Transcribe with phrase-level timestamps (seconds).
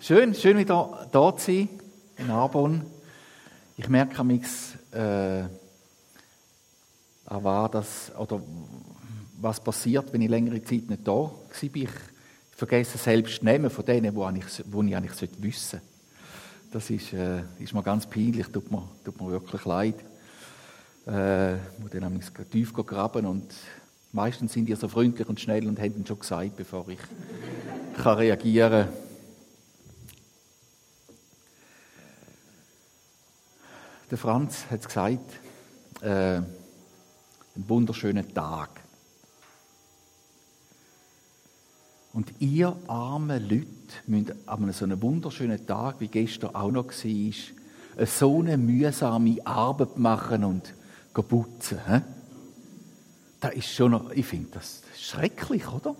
[0.00, 1.68] Schön, schön wieder da zu sein,
[2.18, 2.82] in Arbon.
[3.76, 5.42] Ich merke amix, äh,
[7.26, 8.40] war das, oder
[9.40, 11.32] was passiert, wenn ich längere Zeit nicht da war.
[11.60, 11.90] Ich
[12.52, 15.86] vergesse selbst Namen von denen, wo, ich, wo ich eigentlich wissen sollte.
[16.70, 19.96] Das ist, äh, ist mir ganz peinlich, tut mir, tut mir wirklich leid.
[21.08, 23.52] Äh, muss dann nämlich tief graben und
[24.12, 27.00] meistens sind die so freundlich und schnell und haben schon gesagt, bevor ich
[28.02, 29.07] kann reagieren kann.
[34.10, 35.40] Der Franz hat es gesagt,
[36.00, 36.44] äh, ein
[37.56, 38.70] wunderschöner Tag.
[42.14, 43.66] Und ihr armen Leute
[44.06, 49.98] müsst an so einem wunderschönen Tag, wie gestern auch noch war, so eine mühsame Arbeit
[49.98, 50.74] machen und
[51.12, 51.80] putzen.
[53.40, 55.94] Das ist schon noch, ich finde das schrecklich, oder?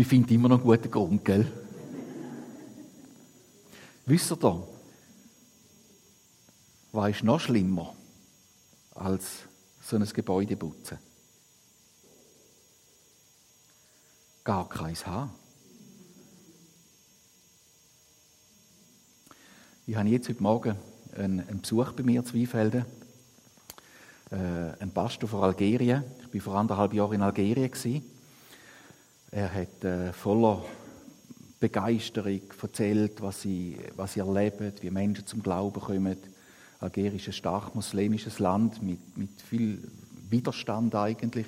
[0.00, 1.46] Wir finden immer noch einen guten Grund, gell?
[4.06, 4.66] Wisst ihr da,
[6.90, 7.94] was ist noch schlimmer
[8.94, 9.40] als
[9.82, 10.96] so ein Gebäude putzen?
[14.42, 15.32] Gar keins haben.
[19.86, 20.76] Ich habe jetzt heute Morgen
[21.14, 22.86] einen, Besuch bei mir zu Weinfelden.
[24.30, 26.04] Äh, ein Pastor von Algerien.
[26.32, 27.70] Ich war vor anderthalb Jahren in Algerien.
[29.32, 30.64] Er hat äh, voller
[31.60, 36.16] Begeisterung erzählt, was sie, was sie erleben, wie Menschen zum Glauben kommen.
[36.80, 39.78] Algerien ist ein stark muslimisches Land mit, mit viel
[40.30, 41.46] Widerstand eigentlich.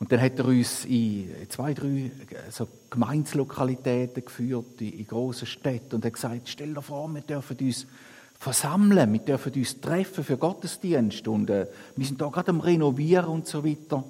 [0.00, 2.10] Und dann hat er uns in zwei, drei
[2.50, 7.56] so Gemeinslokalitäten geführt, in, in grossen Städten, und hat gesagt, stell dir vor, wir dürfen
[7.56, 7.86] uns
[8.36, 13.26] versammeln, wir dürfen uns treffen für Gottesdienst, und äh, wir sind da gerade am Renovieren
[13.26, 14.02] und so weiter.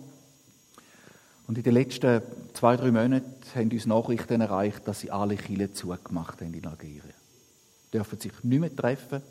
[1.47, 2.23] Und in den letzten
[2.55, 7.03] zwei, drei Monaten haben uns Nachrichten erreicht, dass sie alle Kirchen zugemacht haben in Algerien.
[7.03, 9.23] Sie dürfen sich nicht mehr treffen.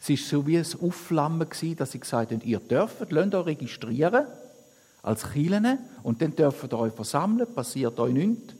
[0.00, 4.26] Es war so wie ein Aufflammen, dass sie gesagt haben, ihr dürft, lasst euch registrieren
[5.02, 8.54] als Kirchen und dann dürft ihr euch versammeln, passiert euch nichts.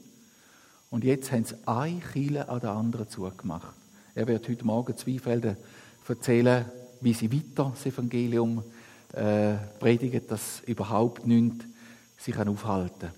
[0.89, 3.75] Und jetzt haben sie eine Kirche an der anderen zugemacht.
[4.15, 5.55] Er wird heute Morgen Zweifelden
[6.07, 6.65] erzählen,
[7.01, 8.63] wie sie weiter das Evangelium
[9.13, 11.65] äh, predigen, dass überhaupt nichts
[12.19, 13.11] sich aufhalten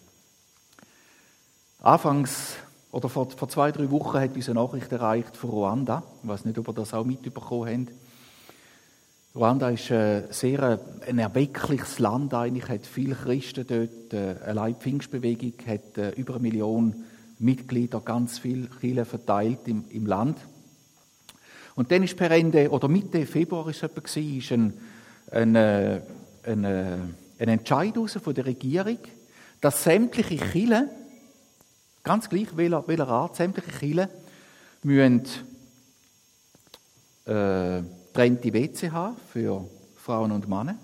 [1.80, 2.58] Anfangs
[2.92, 6.04] oder vor, vor, zwei, drei Wochen hat uns eine Nachricht erreicht von Ruanda.
[6.22, 7.98] Ich weiß nicht, ob ihr das auch mitbekommen habt.
[9.34, 10.78] Ruanda ist äh, sehr äh,
[11.10, 16.44] ein erweckliches Land eigentlich, hat viele Christen dort, äh, allein die Pfingstbewegung hat über eine
[16.44, 17.04] Million
[17.40, 20.38] Mitglieder, ganz viele Kirchen verteilt im, im Land.
[21.74, 24.74] Und dann ist per Ende, oder Mitte Februar ist es etwa, ist ein,
[25.32, 29.00] ein, ein, ein Entscheid von der Regierung,
[29.62, 30.90] dass sämtliche Kirchen,
[32.04, 34.08] ganz gleich welcher, Art, sämtliche Kirchen,
[34.84, 35.26] müssen
[37.26, 37.82] äh,
[38.14, 40.76] trennte WC haben für Frauen und Männer,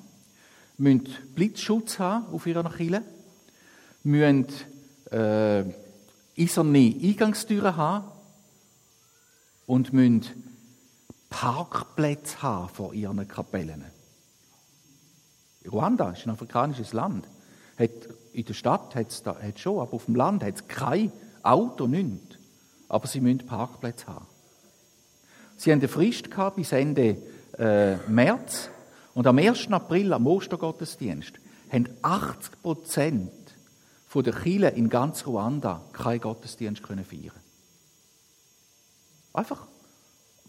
[0.78, 3.04] müssen Blitzschutz haben auf ihrer Kille,
[4.04, 4.48] müssen
[5.12, 5.64] äh,
[6.40, 8.12] eiserne Eingangstüren haben
[9.68, 10.26] und müssen
[11.30, 13.97] Parkplätze haben vor ihren Kapellen.
[15.66, 17.28] Ruanda ist ein afrikanisches Land.
[17.78, 17.90] Hat,
[18.34, 21.12] in der Stadt hat es schon, aber auf dem Land hat es kein
[21.44, 22.38] Auto, nichts.
[22.90, 24.28] Aber sie müssen Parkplätze haben.
[25.58, 27.18] Sie haben eine Frist gehabt bis Ende
[27.58, 28.70] äh, März.
[29.14, 29.72] Und am 1.
[29.72, 31.34] April, am Ostergottesdienst,
[31.72, 33.32] haben 80 Prozent
[34.16, 37.36] der Kirchen in ganz Ruanda keinen Gottesdienst können feiern.
[39.34, 39.68] Einfach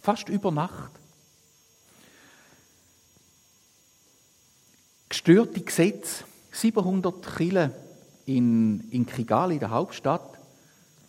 [0.01, 0.93] fast über Nacht.
[5.09, 6.25] Gestörte Gesetze.
[6.53, 7.73] 700 Kirchen
[8.27, 10.39] in, in Kigali, der Hauptstadt,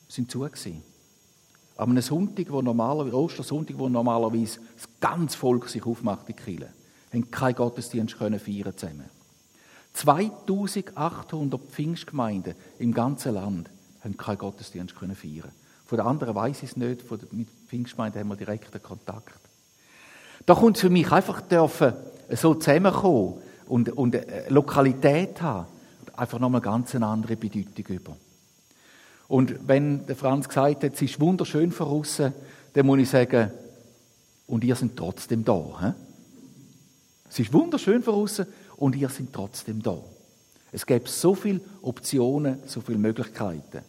[0.08, 0.84] sind zu gewesen.
[1.76, 6.70] Am einem Sonntag, wo normalerweise, Ostersonntag, wo normalerweise das ganze Volk sich aufmacht, die Kirche,
[7.14, 9.10] haben keinen Gottesdienst können feiern zusammen.
[9.94, 13.70] 2800 Pfingstgemeinden im ganzen Land
[14.02, 15.52] haben keinen Gottesdienst können feiern.
[15.86, 19.40] Von den anderen weiß ich es nicht, von den, mit Pfingstgemeinden haben wir direkten Kontakt.
[20.46, 21.94] Da kommt für mich einfach dürfen,
[22.30, 25.68] so zusammenkommen und, und eine Lokalität haben,
[26.18, 28.18] einfach nochmal ganz eine andere Bedeutung über.
[29.28, 32.04] Und wenn der Franz gesagt hat, es ist wunderschön von
[32.74, 33.52] dann muss ich sagen,
[34.48, 35.64] und ihr seid trotzdem da.
[35.80, 35.92] He?
[37.30, 38.28] Es ist wunderschön von
[38.78, 39.98] und ihr seid trotzdem da.
[40.72, 43.82] Es gibt so viele Optionen, so viele Möglichkeiten.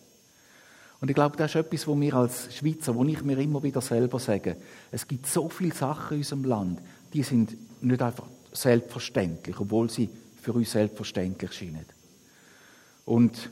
[1.00, 3.81] Und ich glaube, das ist etwas, wo wir als Schweizer, wo ich mir immer wieder
[3.81, 4.56] selber sage,
[4.91, 6.82] es gibt so viele Sachen in unserem Land,
[7.15, 10.08] die sind nicht einfach selbstverständlich, obwohl sie
[10.41, 11.85] für uns selbstverständlich scheinen.
[13.05, 13.50] Und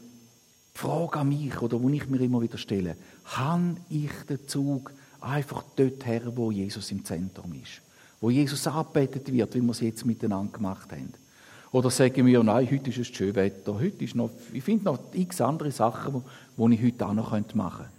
[0.75, 4.93] die Frage an mich, oder wo ich mir immer wieder stelle, habe ich den Zug
[5.21, 7.81] einfach dort her, wo Jesus im Zentrum ist?
[8.21, 11.13] Wo Jesus arbeitet wird, wie wir es jetzt miteinander gemacht haben?
[11.71, 14.99] Oder sagen wir, nein, heute ist es schön Wetter, heute ist noch, ich finde noch
[15.13, 16.25] x andere Sachen,
[16.57, 17.91] die ich heute auch noch machen könnte.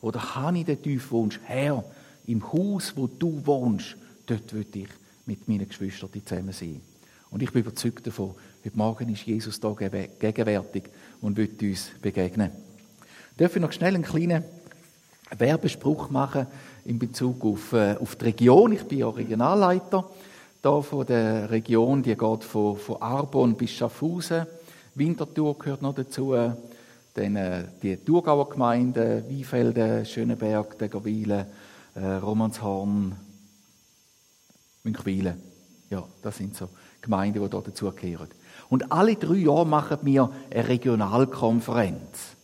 [0.00, 1.84] Oder habe ich den tiefen Wunsch, Herr,
[2.26, 3.96] im Haus, wo du wohnst,
[4.26, 4.88] dort will ich
[5.28, 6.80] mit meinen Geschwistern zusammen sein.
[7.30, 8.34] Und ich bin überzeugt davon,
[8.64, 10.84] heute Morgen ist Jesus da gegenwärtig
[11.20, 12.50] und wird uns begegnen.
[13.36, 14.42] Darf ich noch schnell einen kleinen
[15.36, 16.46] Werbespruch machen
[16.86, 18.72] in Bezug auf, äh, auf die Region?
[18.72, 20.08] Ich bin ja Regionalleiter
[20.62, 24.46] da von der Region, die geht von, von Arbon bis Schaffhausen.
[24.94, 26.34] Winterthur gehört noch dazu.
[27.14, 31.44] Dann äh, die Thurgauer Gemeinden, Wiefelden, Schöneberg, Degerwilen,
[31.94, 33.27] äh, Romanshorn,
[34.84, 35.40] Münchwilen.
[35.90, 36.68] Ja, das sind so
[37.00, 38.28] Gemeinden, die da dazugehören.
[38.68, 42.36] Und alle drei Jahre machen wir eine Regionalkonferenz.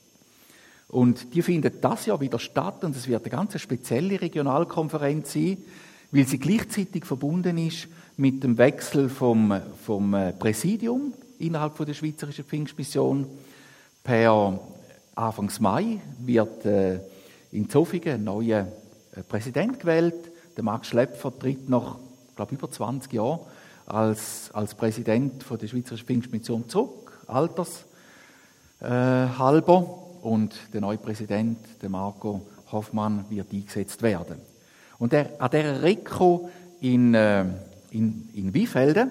[0.88, 5.58] Und die findet das Jahr wieder statt und es wird eine ganz spezielle Regionalkonferenz sein,
[6.12, 12.44] weil sie gleichzeitig verbunden ist mit dem Wechsel vom, vom äh, Präsidium innerhalb der Schweizerischen
[12.44, 13.26] Pfingstmission.
[14.04, 14.60] Per
[15.16, 17.00] Anfangs Mai wird äh,
[17.50, 18.68] in Zofingen ein neuer
[19.16, 20.30] äh, Präsident gewählt.
[20.56, 21.98] Der Max Schlepfer tritt nach,
[22.36, 23.40] glaube über 20 Jahren
[23.86, 27.84] als, als Präsident von der Schweizerischen Pfingstmission zurück, alters
[28.80, 30.00] äh, halber.
[30.22, 34.36] Und der neue Präsident, der Marco Hoffmann, wird eingesetzt werden.
[34.98, 36.50] Und der, an dieser Reko
[36.80, 37.44] in, äh,
[37.90, 39.10] in, in Wiefelden.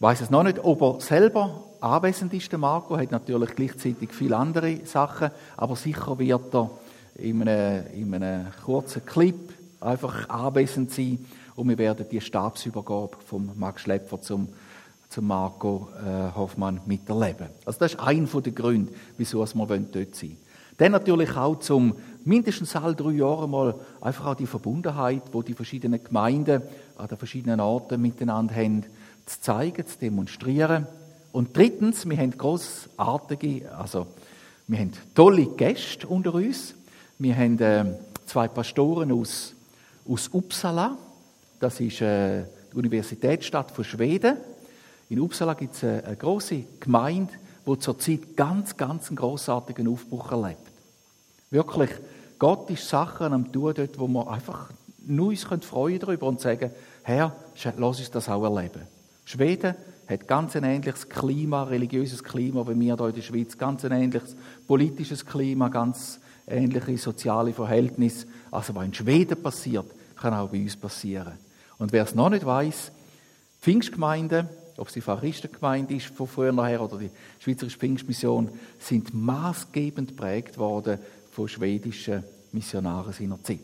[0.00, 4.36] Weiß es noch nicht, ob er selber anwesend ist, der Marco, hat natürlich gleichzeitig viele
[4.36, 6.70] andere Sachen, aber sicher wird er
[7.16, 11.24] in einem, in einem kurzen Clip einfach anwesend sein
[11.58, 14.48] und wir werden die Stabsübergabe von Max Schlepfer zum,
[15.08, 17.48] zum Marco äh, Hoffmann miterleben.
[17.64, 20.36] Also das ist ein der Gründe, wieso wir dort sein wollen.
[20.76, 25.54] Dann natürlich auch zum mindestens alle drei Jahre mal einfach auch die Verbundenheit, wo die
[25.54, 26.62] verschiedenen Gemeinden
[26.96, 28.84] an den verschiedenen Orten miteinander haben,
[29.26, 30.86] zu zeigen, zu demonstrieren.
[31.32, 34.06] Und drittens, wir haben großartige, also
[34.68, 36.74] wir haben tolle Gäste unter uns.
[37.18, 37.84] Wir haben äh,
[38.26, 39.54] zwei Pastoren aus,
[40.08, 40.96] aus Uppsala.
[41.60, 44.36] Das ist äh, die Universitätsstadt von Schweden.
[45.08, 47.32] In Uppsala gibt es eine, eine große Gemeinde,
[47.66, 50.60] die zurzeit ganz, ganz einen großartigen Aufbruch erlebt.
[51.50, 51.90] Wirklich,
[52.38, 54.70] Gott ist Sachen am tun dort, wo wir einfach
[55.06, 56.70] nur uns freuen darüber und sagen,
[57.02, 57.34] Herr,
[57.76, 58.82] lass uns das auch erleben.
[59.24, 59.74] Schweden
[60.06, 63.92] hat ganz ein ähnliches Klima, religiöses Klima wie wir hier in der Schweiz, ganz ein
[63.92, 68.26] ähnliches politisches Klima, ganz ähnliche soziale Verhältnisse.
[68.50, 71.47] Also was in Schweden passiert, kann auch bei uns passieren.
[71.78, 72.92] Und wer es noch nicht weiß,
[73.60, 77.10] Pfingstgemeinden, ob es die Pharistengemeinde ist von früher nachher oder die
[77.40, 80.98] Schweizerische Pfingstmission, sind maßgebend prägt worden
[81.32, 83.60] von schwedischen Missionaren seiner Zeit.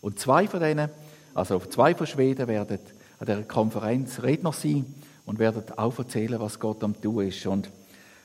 [0.00, 0.90] Und zwei von denen,
[1.34, 2.78] also zwei von Schweden, werden
[3.18, 4.84] an der Konferenz Redner sein
[5.24, 7.46] und werden auch erzählen, was Gott am tun ist.
[7.46, 7.70] Und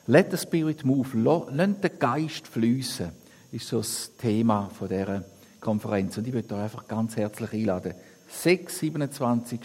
[0.06, 3.10] Let the Spirit move, lasst den Geist fließen,
[3.52, 5.24] ist so das Thema von dieser
[5.60, 6.18] Konferenz.
[6.18, 7.94] Und ich möchte euch einfach ganz herzlich einladen.
[8.28, 9.60] 6, 27.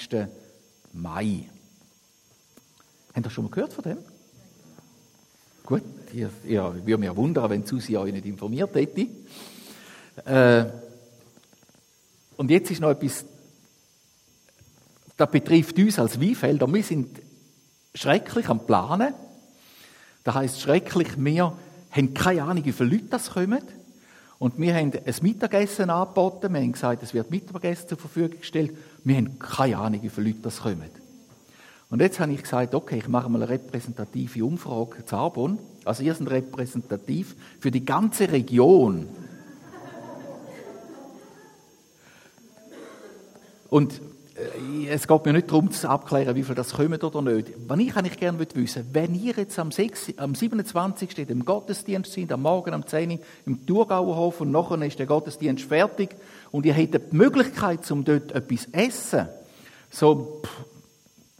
[0.93, 1.49] Mai.
[3.13, 3.97] Habt ihr schon mal gehört von dem?
[5.65, 5.83] Gut,
[6.13, 9.07] ihr, ihr würde mich wundern, wenn Susi euch nicht informiert hätte.
[10.25, 10.65] Äh,
[12.35, 13.25] und jetzt ist noch etwas,
[15.15, 16.71] das betrifft uns als Weinfelder.
[16.71, 17.21] Wir sind
[17.93, 19.13] schrecklich am Planen.
[20.23, 21.57] Das heisst schrecklich, wir
[21.91, 23.61] haben keine Ahnung, wie viele Leute das kommen.
[24.43, 26.53] Und wir haben ein Mittagessen angeboten.
[26.53, 28.75] Wir haben gesagt, es wird Mittagessen zur Verfügung gestellt.
[29.05, 30.89] Wir haben keine Ahnung, wie viele Leute das kommen.
[31.89, 35.59] Und jetzt habe ich gesagt, okay, ich mache mal eine repräsentative Umfrage zu Arbon.
[35.85, 39.07] Also ihr seid repräsentativ für die ganze Region.
[43.69, 44.01] Und
[44.89, 47.49] es geht mir nicht darum, zu abklären, wie viel das kommen oder nicht.
[47.67, 51.29] Was ich eigentlich gerne wissen wenn ihr jetzt am, 6, am 27.
[51.29, 55.65] im Gottesdienst sind, am Morgen um 10 Uhr im Thurgauerhof und nachher ist der Gottesdienst
[55.65, 56.15] fertig
[56.51, 59.27] und ihr hättet die Möglichkeit, um dort etwas zu essen,
[59.89, 60.41] so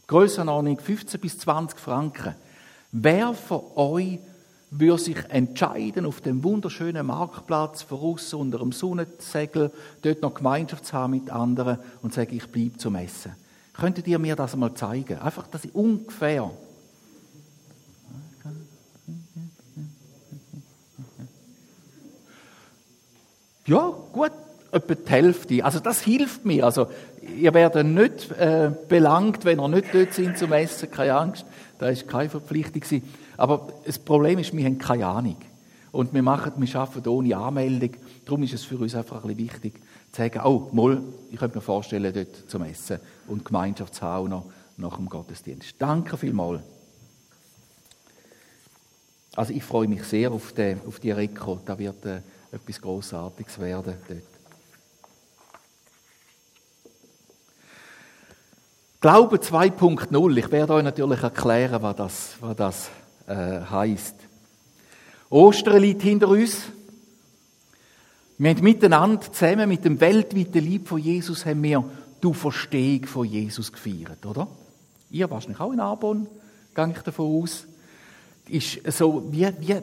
[0.06, 2.34] Grössenordnung 15 bis 20 Franken.
[2.92, 4.18] Wer von euch
[4.80, 9.70] würde sich entscheiden, auf dem wunderschönen Marktplatz voraus unter dem Sonnensegel,
[10.02, 13.32] dort noch Gemeinschaft zu haben mit anderen und sagen, ich bleibe zum Essen.
[13.72, 15.18] Könntet ihr mir das einmal zeigen?
[15.18, 16.50] Einfach, dass ich ungefähr.
[23.66, 24.32] Ja, gut,
[24.72, 25.64] etwa die Hälfte.
[25.64, 26.64] Also das hilft mir.
[26.64, 26.88] Also
[27.22, 31.46] ihr werdet nicht äh, belangt, wenn ihr nicht dort sind zum Essen, keine Angst,
[31.78, 33.02] da ist keine Verpflichtung gewesen.
[33.36, 35.36] Aber das Problem ist, wir haben keine Ahnung.
[35.92, 37.90] Und wir machen, wir arbeiten ohne Anmeldung.
[38.24, 39.74] Darum ist es für uns einfach ein bisschen wichtig,
[40.10, 41.00] zu sagen, oh, mal,
[41.30, 42.98] ich könnte mir vorstellen, dort zum Essen
[43.28, 44.04] und Gemeinschaft zu
[44.76, 45.76] nach dem Gottesdienst.
[45.78, 46.62] Danke vielmals.
[49.36, 51.60] Also ich freue mich sehr auf die, auf die Reko.
[51.64, 52.20] Da wird äh,
[52.52, 54.22] etwas Großartiges werden dort.
[59.00, 60.36] Glaube 2.0.
[60.38, 62.90] Ich werde euch natürlich erklären, was das, was das
[63.26, 64.14] äh, heißt.
[65.30, 66.64] Ostern liegt hinter uns.
[68.38, 71.84] Wir haben miteinander zusammen mit dem weltweiten Lieb von Jesus haben wir
[72.22, 74.48] die Verstehung von Jesus gefeiert, oder?
[75.10, 76.26] Ihr wahrscheinlich auch in Arbon,
[76.74, 77.66] gehe ich davon aus.
[78.48, 79.76] Ist so wie, wie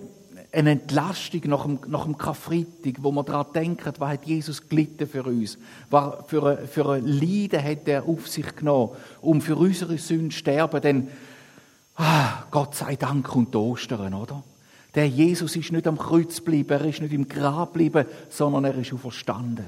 [0.52, 5.08] eine Entlastung nach dem, nach dem Karfreitag, wo man daran denkt, was hat Jesus gelitten
[5.08, 5.58] für uns?
[5.90, 10.32] Was für ein, für ein Leiden hat er auf sich genommen, um für unsere Sünden
[10.32, 10.82] zu sterben?
[10.82, 11.08] Denn,
[11.96, 14.44] ah, Gott sei Dank kommt Ostern, oder?
[14.96, 18.76] Der Jesus ist nicht am Kreuz geblieben, er ist nicht im Grab geblieben, sondern er
[18.76, 19.66] ist auferstanden.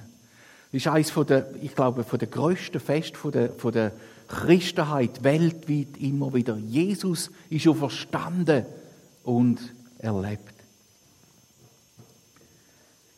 [0.71, 3.93] Das ist eines von der, ich glaube, von der grössten Fest von der, von der
[4.27, 6.57] Christenheit weltweit immer wieder.
[6.57, 8.65] Jesus ist auferstanden
[9.23, 9.59] und
[9.99, 10.53] erlebt.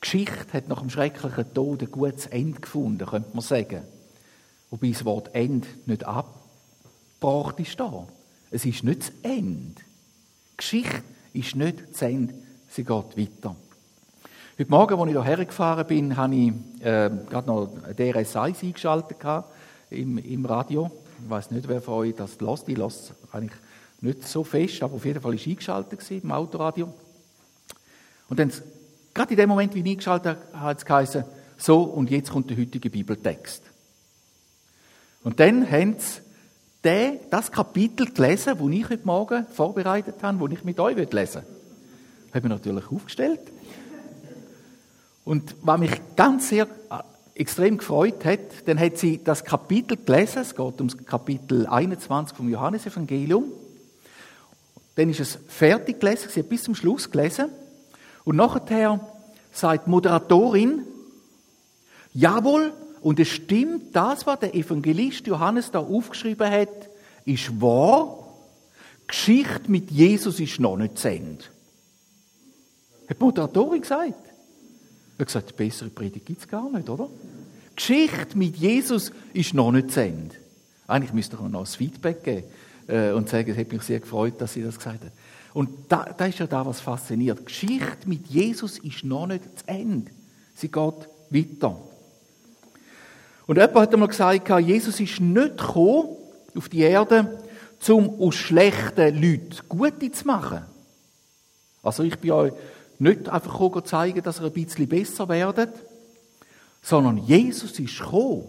[0.01, 3.81] Geschichte hat nach dem schrecklichen Tod ein gutes Ende gefunden, könnte man sagen.
[4.69, 8.07] Wobei das Wort End nicht abgebracht ist da.
[8.51, 9.81] Es ist nicht das Ende.
[10.57, 12.33] Geschichte ist nicht das Ende,
[12.69, 13.55] sie geht weiter.
[14.57, 19.17] Heute Morgen, als ich hierher gefahren bin, habe ich äh, gerade noch DRS 1 eingeschaltet
[19.89, 20.89] im, im Radio.
[21.23, 22.69] Ich weiß nicht, wer von euch das lässt.
[22.69, 23.59] Ich lasse eigentlich
[23.99, 26.93] nicht so fest, aber auf jeden Fall war ich eingeschaltet im Autoradio.
[28.29, 28.51] Und dann,
[29.13, 31.25] gerade in dem Moment, wie ich eingeschaltet habe, hat es geheißen,
[31.57, 33.63] so, und jetzt kommt der heutige Bibeltext.
[35.23, 36.21] Und dann haben sie
[36.85, 41.11] den, das Kapitel gelesen, das ich heute Morgen vorbereitet habe, das ich mit euch lesen
[41.11, 42.33] will.
[42.33, 43.41] Habe ich natürlich aufgestellt.
[45.23, 50.43] Und was mich ganz sehr äh, extrem gefreut hat, dann hat sie das Kapitel gelesen,
[50.43, 53.45] es geht um das Kapitel 21 vom Johannesevangelium.
[54.95, 57.49] Dann ist es fertig gelesen, sie hat bis zum Schluss gelesen.
[58.23, 58.99] Und nachher
[59.51, 60.83] sagt die Moderatorin,
[62.13, 62.71] jawohl,
[63.05, 66.89] und es stimmt, das, was der Evangelist Johannes da aufgeschrieben hat,
[67.23, 68.33] ist wahr.
[69.05, 71.45] Geschichte mit Jesus ist noch nicht zu Ende.
[73.07, 74.09] Hat die Moderatorin gesagt.
[74.09, 77.07] Er hat gesagt, bessere Predigt gibt es gar nicht, oder?
[77.75, 80.33] Geschichte mit Jesus ist noch nicht zu Ende.
[80.87, 82.47] Eigentlich müsste ich noch ein Feedback geben
[82.87, 85.11] äh, und sagen, es hat mich sehr gefreut, dass sie das gesagt hat.
[85.53, 87.45] Und da, da ist ja da was fasziniert.
[87.45, 90.09] Geschichte mit Jesus ist noch nicht zu Ende.
[90.55, 91.79] Sie geht weiter.
[93.47, 96.17] Und jemand hat einmal gesagt, Jesus ist nicht gekommen
[96.55, 97.39] auf die Erde,
[97.87, 100.61] um aus schlechten Leuten Gute zu machen.
[101.83, 102.53] Also ich bin euch
[102.97, 105.73] nicht einfach zeigen, dass ihr ein bisschen besser werdet,
[106.81, 108.47] sondern Jesus ist gekommen,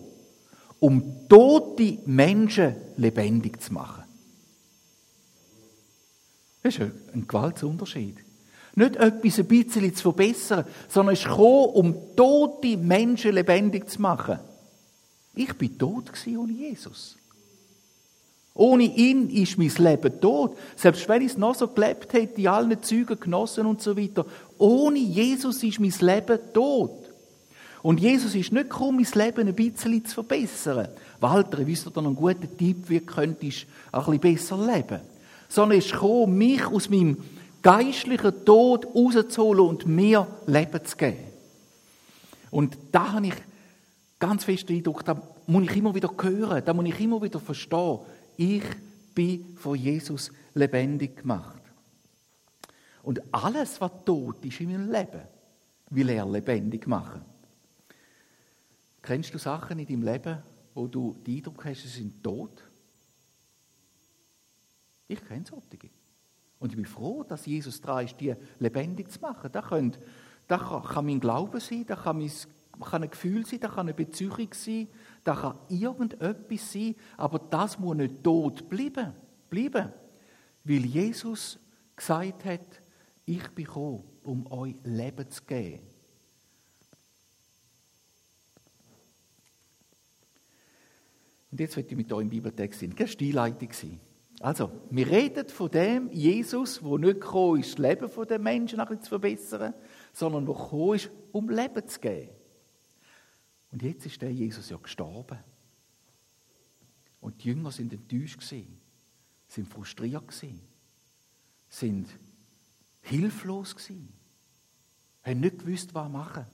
[0.78, 4.04] um tote Menschen lebendig zu machen.
[6.62, 6.80] Das ist
[7.12, 8.16] ein gewaltiger Unterschied.
[8.74, 14.38] Nicht etwas ein bisschen zu verbessern, sondern ist gekommen, um tote Menschen lebendig zu machen.
[15.36, 17.16] Ich bin tot ohne Jesus.
[18.54, 20.56] Ohne ihn ist mein Leben tot.
[20.76, 24.24] Selbst wenn ich es noch so gelebt hätte, die allen Zügen genossen und so weiter.
[24.56, 27.10] Ohne Jesus ist mein Leben tot.
[27.82, 30.88] Und Jesus ist nicht gekommen, mein Leben ein bisschen zu verbessern.
[31.20, 35.00] Walter, wisst ihr da noch einen guten Tipp, wie könntest du ein bisschen besser leben?
[35.50, 37.18] Sondern er ist gekommen, mich aus meinem
[37.60, 41.18] geistlichen Tod rauszuholen und mir Leben zu geben.
[42.50, 43.34] Und da habe ich
[44.18, 48.00] ganz fest Eindruck, da muss ich immer wieder hören, da muss ich immer wieder verstehen,
[48.36, 48.64] ich
[49.14, 51.60] bin von Jesus lebendig gemacht.
[53.02, 55.22] Und alles, was tot ist in meinem Leben,
[55.90, 57.22] will er lebendig machen.
[59.00, 60.38] Kennst du Sachen in deinem Leben,
[60.74, 62.62] wo du den Eindruck hast, sie sind tot?
[65.06, 65.88] Ich kenne solche.
[66.58, 69.50] Und ich bin froh, dass Jesus dran ist, die lebendig zu machen.
[69.52, 69.96] Das kann,
[70.48, 72.32] das kann mein Glaube sein, das kann, mein,
[72.80, 74.88] kann ein Gefühl sein, das kann eine Beziehung sein,
[75.24, 79.12] das kann irgendetwas sein, aber das muss nicht tot bleiben.
[79.48, 79.92] bleiben.
[80.64, 81.58] Weil Jesus
[81.94, 82.80] gesagt hat,
[83.24, 85.80] ich bin gekommen, um euch Leben zu geben.
[91.50, 92.94] Und jetzt möchte ich mit euch im Bibeltext sein.
[92.96, 94.00] Das war die Einleitung.
[94.40, 99.08] Also, wir reden von dem Jesus, der nicht gekommen ist, das Leben der Menschen zu
[99.08, 99.72] verbessern,
[100.12, 102.30] sondern der gekommen ist, um Leben zu geben.
[103.76, 105.36] Und jetzt ist der Jesus ja gestorben.
[107.20, 108.80] Und die Jünger sind enttäuscht gewesen,
[109.48, 110.62] sind frustriert gewesen,
[111.68, 112.08] sind
[113.02, 114.14] hilflos gewesen,
[115.22, 116.46] haben nicht gewusst, was machen.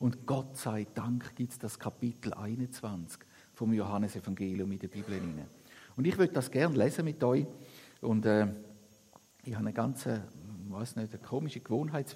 [0.00, 3.20] Und Gott sei Dank gibt es das Kapitel 21
[3.52, 5.46] vom Johannesevangelium in der Bibel hinein.
[5.94, 7.46] Und ich würde das gerne lesen mit euch.
[8.00, 8.48] Und äh,
[9.44, 10.08] ich habe eine ganz,
[10.70, 12.08] weiß nicht, eine komische Gewohnheit,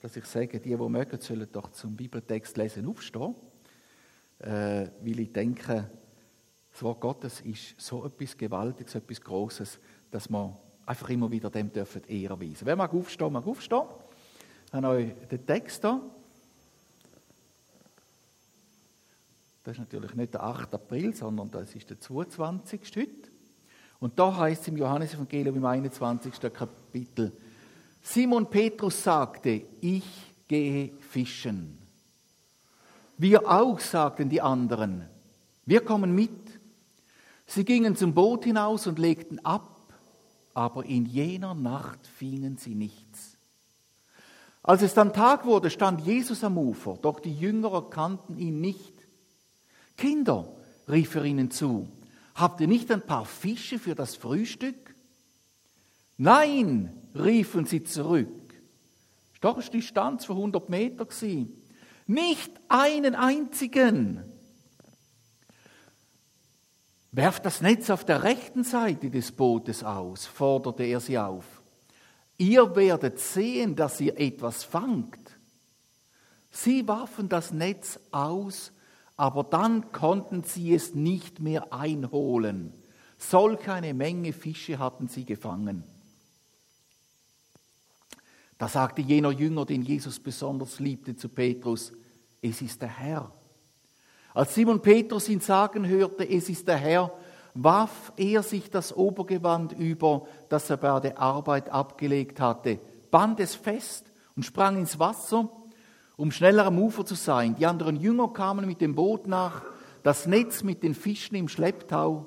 [0.00, 3.34] dass ich sage, die, die mögen, sollen doch zum Bibeltext lesen aufstehen.
[4.38, 5.90] Äh, weil ich denke,
[6.70, 11.50] das Wort Gottes ist so etwas Gewaltiges, so etwas Großes, dass wir einfach immer wieder
[11.50, 12.66] dem dürfen Ehre weisen.
[12.66, 13.86] Wer mag aufstehen, mag aufstehen.
[14.66, 16.02] Ich habe euch den Text hier.
[19.64, 20.74] Das ist natürlich nicht der 8.
[20.74, 22.80] April, sondern das ist der 22.
[22.96, 23.30] heute.
[23.98, 26.34] Und da heißt es im Johannesevangelium im 21.
[26.52, 27.32] Kapitel,
[28.08, 30.04] Simon Petrus sagte, ich
[30.46, 31.76] gehe fischen.
[33.18, 35.08] Wir auch, sagten die anderen,
[35.64, 36.30] wir kommen mit.
[37.46, 39.92] Sie gingen zum Boot hinaus und legten ab,
[40.54, 43.36] aber in jener Nacht fingen sie nichts.
[44.62, 48.94] Als es dann Tag wurde, stand Jesus am Ufer, doch die Jünger erkannten ihn nicht.
[49.96, 50.48] Kinder,
[50.88, 51.88] rief er ihnen zu,
[52.36, 54.95] habt ihr nicht ein paar Fische für das Frühstück?
[56.16, 58.28] Nein, riefen sie zurück.
[59.40, 61.06] Doch ist die Distanz von 100 Meter
[62.06, 64.22] Nicht einen einzigen.
[67.12, 71.44] Werft das Netz auf der rechten Seite des Bootes aus, forderte er sie auf.
[72.38, 75.38] Ihr werdet sehen, dass ihr etwas fangt.
[76.50, 78.72] Sie warfen das Netz aus
[79.16, 82.72] aber dann konnten sie es nicht mehr einholen.
[83.18, 85.84] Solch eine Menge Fische hatten sie gefangen.
[88.58, 91.92] Da sagte jener Jünger, den Jesus besonders liebte, zu Petrus,
[92.40, 93.30] es ist der Herr.
[94.34, 97.12] Als Simon Petrus ihn sagen hörte, es ist der Herr,
[97.54, 102.78] warf er sich das Obergewand über, das er bei der Arbeit abgelegt hatte,
[103.10, 105.50] band es fest und sprang ins Wasser
[106.16, 107.54] um schneller am Ufer zu sein.
[107.56, 109.62] Die anderen Jünger kamen mit dem Boot nach,
[110.02, 112.26] das Netz mit den Fischen im Schlepptau.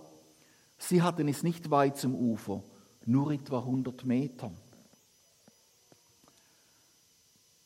[0.78, 2.64] Sie hatten es nicht weit zum Ufer,
[3.06, 4.52] nur etwa 100 Meter.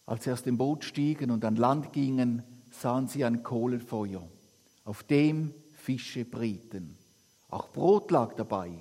[0.05, 4.27] Als sie aus dem Boot stiegen und an Land gingen, sahen sie ein Kohlenfeuer,
[4.83, 6.95] auf dem Fische brieten.
[7.49, 8.71] Auch Brot lag dabei.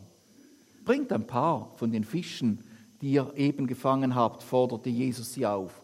[0.84, 2.64] Bringt ein paar von den Fischen,
[3.00, 5.82] die ihr eben gefangen habt, forderte Jesus sie auf.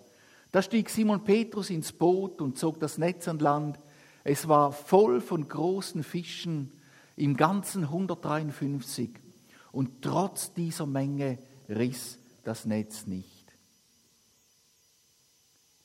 [0.50, 3.78] Da stieg Simon Petrus ins Boot und zog das Netz an Land.
[4.24, 6.72] Es war voll von großen Fischen,
[7.16, 9.10] im Ganzen 153.
[9.72, 13.37] Und trotz dieser Menge riss das Netz nicht.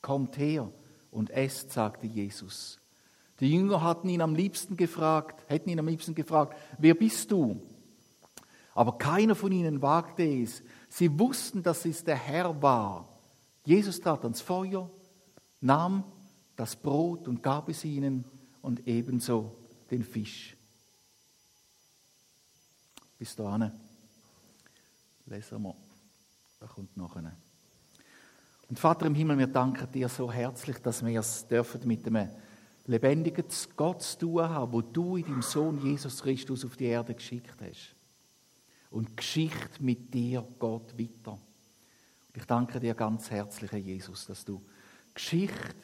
[0.04, 0.70] Kommt her
[1.10, 2.78] und esst, sagte Jesus.
[3.40, 7.62] Die Jünger hatten ihn am liebsten gefragt, hätten ihn am liebsten gefragt, wer bist du?
[8.74, 10.62] Aber keiner von ihnen wagte es.
[10.90, 13.08] Sie wussten, dass es der Herr war.
[13.64, 14.90] Jesus trat ans Feuer,
[15.62, 16.04] nahm
[16.54, 18.26] das Brot und gab es ihnen
[18.60, 19.56] und ebenso
[19.90, 20.54] den Fisch.
[23.18, 23.72] Bis dahin.
[25.24, 25.74] Lesen wir.
[26.60, 27.34] Da kommt noch eine.
[28.68, 32.30] Und Vater im Himmel, wir danken dir so herzlich, dass wir es dürfen mit einem
[32.86, 33.44] lebendigen
[33.76, 37.56] Gott zu tun haben, wo du in deinem Sohn Jesus Christus auf die Erde geschickt
[37.60, 37.94] hast.
[38.90, 41.38] Und Geschichte mit dir geht weiter.
[42.34, 44.62] Ich danke dir ganz herzlich, Herr Jesus, dass du
[45.12, 45.74] Geschichte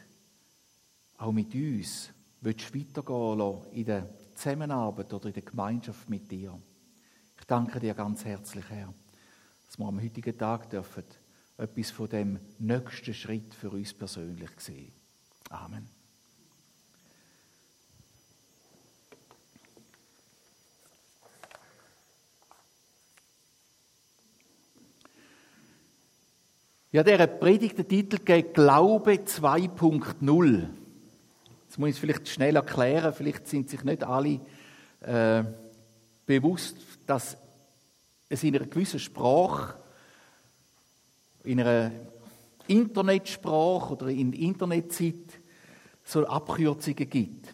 [1.18, 6.58] auch mit uns willst weitergehen lassen in der Zusammenarbeit oder in der Gemeinschaft mit dir.
[7.38, 8.92] Ich danke dir ganz herzlich, Herr,
[9.66, 11.04] dass wir am heutigen Tag dürfen
[11.60, 14.92] etwas von dem nächsten Schritt für uns persönlich sehen.
[15.50, 15.88] Amen.
[26.92, 30.68] Ja, der Predigt den Titel gegeben, Glaube 2.0.
[31.64, 34.40] Jetzt muss ich es vielleicht schnell erklären, vielleicht sind sich nicht alle
[35.00, 35.44] äh,
[36.26, 37.36] bewusst, dass
[38.28, 39.80] es in einer gewissen Sprache,
[41.44, 41.92] in einer
[42.66, 45.40] Internetsprache oder in Internetzeit
[46.04, 47.46] so Abkürzungen gibt.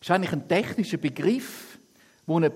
[0.00, 1.78] Das ist eigentlich ein technischer Begriff,
[2.26, 2.50] der eine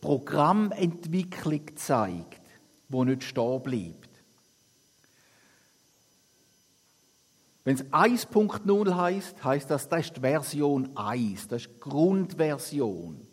[0.00, 2.40] Programmentwicklung zeigt,
[2.88, 4.06] wo nicht stehen bleibt.
[7.64, 13.25] Wenn es 1.0 heißt, heißt das, das ist Version 1, das ist Grundversion.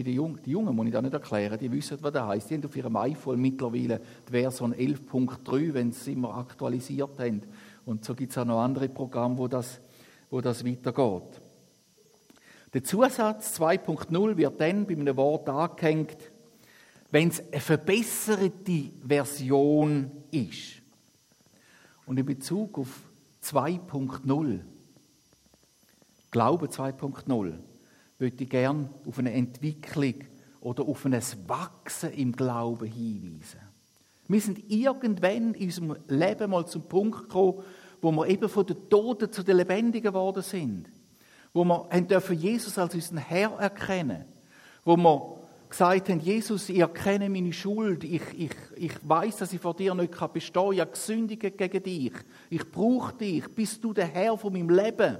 [0.00, 2.48] Bei den Jungen, die Jungen muss ich da nicht erklären, die wissen, was das heißt.
[2.48, 7.42] Die haben auf ihrem iPhone mittlerweile die Version 11.3, wenn sie es immer aktualisiert haben.
[7.84, 9.78] Und so gibt es auch noch andere Programme, wo das,
[10.30, 11.42] wo das weitergeht.
[12.72, 16.16] Der Zusatz 2.0 wird dann bei einem Wort angehängt,
[17.10, 20.80] wenn es eine verbesserte Version ist.
[22.06, 23.02] Und in Bezug auf
[23.44, 24.60] 2.0,
[26.30, 27.58] Glaube 2.0,
[28.20, 30.14] würde ich gerne auf eine Entwicklung
[30.60, 33.60] oder auf ein Wachsen im Glauben hinweisen.
[34.28, 37.64] Wir sind irgendwann in unserem Leben mal zum Punkt gekommen,
[38.00, 40.88] wo wir eben von den Toten zu den Lebendigen geworden sind.
[41.52, 44.24] Wo wir haben Jesus als unseren Herr erkennen.
[44.84, 49.60] Wo wir gesagt haben, Jesus, ich erkenne meine Schuld, ich, ich, ich weiß, dass ich
[49.60, 52.12] vor dir nicht bestehen kann, ich gesündigt gegen dich,
[52.50, 55.18] ich brauche dich, bist du der Herr von meinem Leben.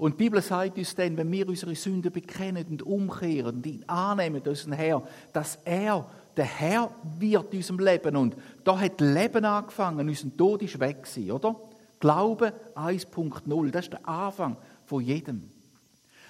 [0.00, 3.84] Und die Bibel sagt uns dann, wenn wir unsere Sünden bekennen und umkehren und ihn
[3.86, 5.02] annehmen, unseren Herr,
[5.34, 8.16] dass er der Herr wird in unserem Leben.
[8.16, 8.34] Und
[8.64, 11.54] da hat Leben angefangen, unser Tod ist weg gewesen, oder?
[11.98, 15.50] Glaube 1.0, das ist der Anfang von jedem.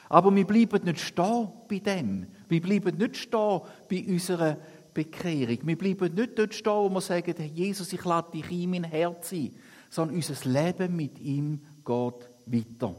[0.08, 2.26] Aber wir bleiben nicht stehen bei dem.
[2.48, 4.56] Wir bleiben nicht stehen bei unserer
[4.92, 5.58] Bekehrung.
[5.62, 8.82] Wir bleiben nicht dort stehen, wo wir sagen, Herr Jesus, ich lade dich in mein
[8.82, 9.54] Herz ein.
[9.88, 12.96] Sondern unser Leben mit ihm geht weiter.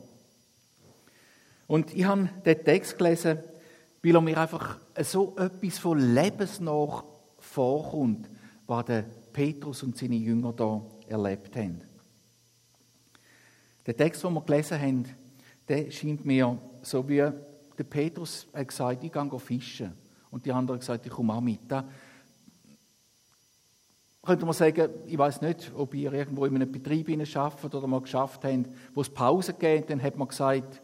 [1.72, 3.38] Und ich habe den Text gelesen,
[4.04, 7.06] weil er mir einfach so etwas von lebensnach
[7.40, 8.30] vorkommt,
[8.68, 11.80] was der Petrus und seine Jünger da erlebt haben.
[13.86, 15.06] Der Text, den wir gelesen haben,
[15.70, 19.94] der scheint mir so wie der Petrus hat gesagt, ich gehe fischen.
[20.30, 21.62] Und die anderen haben gesagt, ich komme auch mit.
[21.70, 21.86] Da
[24.22, 27.08] könnte man sagen, ich weiß nicht, ob ihr irgendwo in einem Betrieb
[27.38, 30.82] arbeitet oder mal geschafft habt, wo es Pause geht, dann hat man gesagt,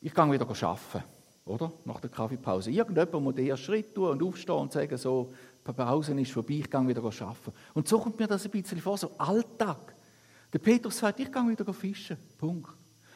[0.00, 1.04] ich gehe wieder arbeiten,
[1.44, 1.72] oder?
[1.84, 2.70] Nach der Kaffeepause.
[2.70, 5.32] Irgendjemand muss den ersten Schritt tun und aufstehen und sagen, so,
[5.66, 7.52] die Pause ist vorbei, ich gehe wieder arbeiten.
[7.74, 9.94] Und so kommt mir das ein bisschen vor, so Alltag.
[10.52, 12.16] Der Petrus sagt, ich gehe wieder fischen.
[12.38, 12.70] Punkt.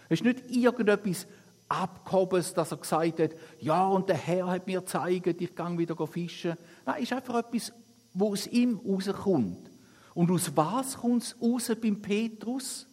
[0.09, 1.27] Es ist nicht irgendetwas
[1.68, 6.07] Abgehobenes, dass er gesagt hat, ja, und der Herr hat mir gezeigt, ich gehe wieder
[6.07, 6.55] fischen.
[6.85, 7.73] Nein, es ist einfach etwas,
[8.12, 9.70] wo aus ihm rauskommt.
[10.12, 12.87] Und aus was kommt es raus beim Petrus?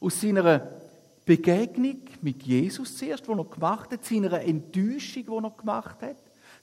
[0.00, 0.85] Aus seiner
[1.26, 6.16] Begegnung mit Jesus zuerst, die er gemacht hat, seiner Enttäuschung, die er gemacht hat.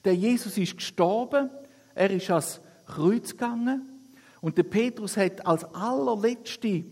[0.04, 1.50] Der Jesus ist gestorben,
[1.94, 6.84] er ist ans Kreuz gegangen und der Petrus hat als allerletzte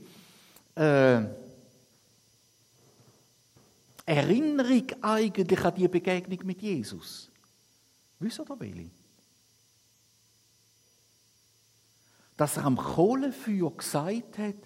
[0.75, 1.25] äh,
[4.05, 7.31] Erinnerung eigentlich an die Begegnung mit Jesus.
[8.19, 8.91] Wisst ihr welche?
[12.37, 14.57] Dass er am Kohlenfeuer gesagt hat,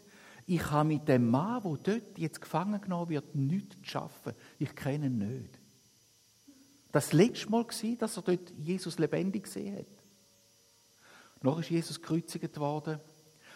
[0.46, 4.32] ich habe mit dem Mann, der dort jetzt gefangen genommen wird, nichts zu schaffen.
[4.58, 5.58] Ich kenne ihn nicht.
[6.92, 9.86] Das letzte Mal war, dass er dort Jesus lebendig gesehen hat.
[11.42, 13.00] Noch ist Jesus gekreuzigt worden.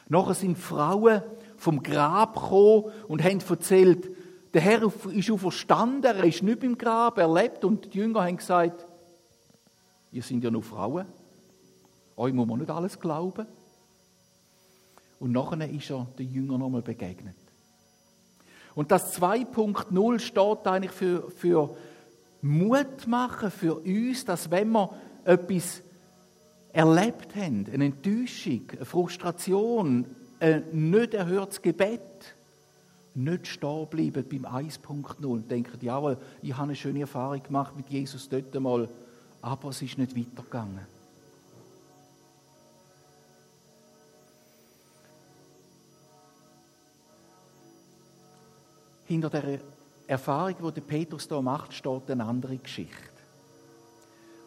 [0.08, 1.22] Nachher sind Frauen
[1.56, 4.10] vom Grab gekommen und haben erzählt,
[4.52, 7.64] der Herr ist auferstanden, er ist nicht im Grab, er lebt.
[7.64, 8.84] Und die Jünger haben gesagt,
[10.10, 11.06] ihr seid ja nur Frauen.
[12.16, 13.46] Euch muss man nicht alles glauben.
[15.20, 17.36] Und nachher ist er den Jüngern nochmal begegnet.
[18.74, 21.76] Und das 2.0 steht eigentlich für, für
[22.42, 24.90] Mut machen für uns, dass wenn wir
[25.24, 25.82] etwas
[26.72, 30.06] erlebt haben, eine Enttäuschung, eine Frustration,
[30.38, 32.00] ein nicht erhörtes Gebet,
[33.14, 37.90] nicht stehen bleiben beim 1.0 und denken, jawohl, ich habe eine schöne Erfahrung gemacht mit
[37.90, 38.88] Jesus dort einmal,
[39.42, 40.86] aber es ist nicht weitergegangen.
[49.10, 49.58] Hinter der
[50.06, 52.94] Erfahrung, die der Petrus da macht, steht eine andere Geschichte.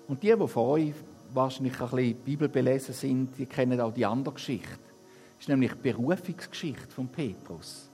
[0.07, 0.93] Und die, die von euch
[1.33, 4.69] wahrscheinlich ein bisschen Bibel belesen sind, die kennen auch die andere Geschichte.
[4.69, 7.89] Das ist nämlich die Berufungsgeschichte von Petrus.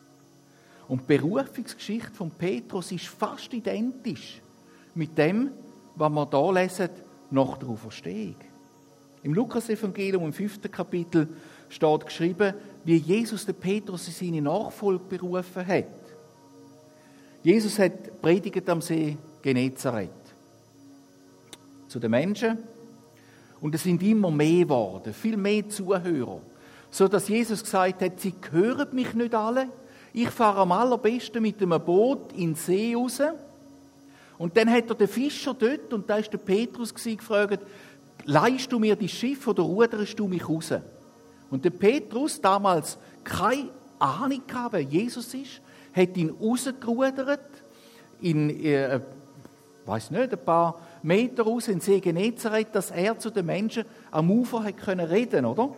[0.87, 4.39] Und die Berufungsgeschichte von Petrus ist fast identisch
[4.93, 5.49] mit dem,
[5.95, 6.89] was wir hier lesen,
[7.31, 8.35] nach der Auferstehung.
[9.23, 11.29] Im Lukas-Evangelium im fünften Kapitel
[11.67, 12.53] steht geschrieben,
[12.83, 15.98] wie Jesus den Petrus in seine Nachfolge berufen hat.
[17.43, 20.09] Jesus hat predigt am See Genezareth
[21.87, 22.57] zu den Menschen
[23.61, 26.41] und es sind immer mehr geworden, viel mehr Zuhörer,
[26.91, 29.69] so dass Jesus gesagt hat: Sie hören mich nicht alle.
[30.11, 33.21] Ich fahre am allerbesten mit einem Boot in den See raus.
[34.37, 37.59] Und dann hat er den Fischer dort, und da ist der Petrus gefragt,
[38.25, 40.73] leihst du mir die Schiff oder ruderst du mich raus?
[41.51, 45.61] Und der Petrus, damals keine Ahnung gehabt, wer Jesus ist,
[45.93, 47.39] hat ihn rausgerudert,
[48.21, 48.99] in, äh,
[49.85, 54.29] weiß nicht, ein paar Meter raus in See Genezareth, dass er zu den Menschen am
[54.29, 55.73] Ufer hat können reden, oder?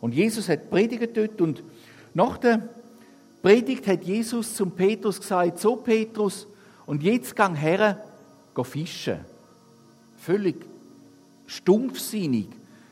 [0.00, 1.62] Und Jesus hat predigt dort und
[2.14, 2.68] nach der
[3.42, 6.46] Predigt hat Jesus zum Petrus gesagt, so Petrus,
[6.86, 8.04] Und jetzt gang her,
[8.62, 9.18] fischen.
[10.16, 10.56] Völlig
[11.46, 12.48] stumpfsinnig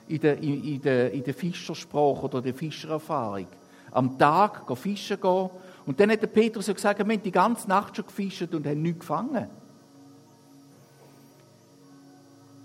[0.09, 3.47] in der, in, der, in der Fischersprache oder der Fischererfahrung.
[3.91, 5.51] Am Tag fischen gehen.
[5.87, 8.67] Und dann hat der Petrus ja gesagt, wir haben die ganze Nacht schon gefischt und
[8.67, 9.49] haben nichts gefangen.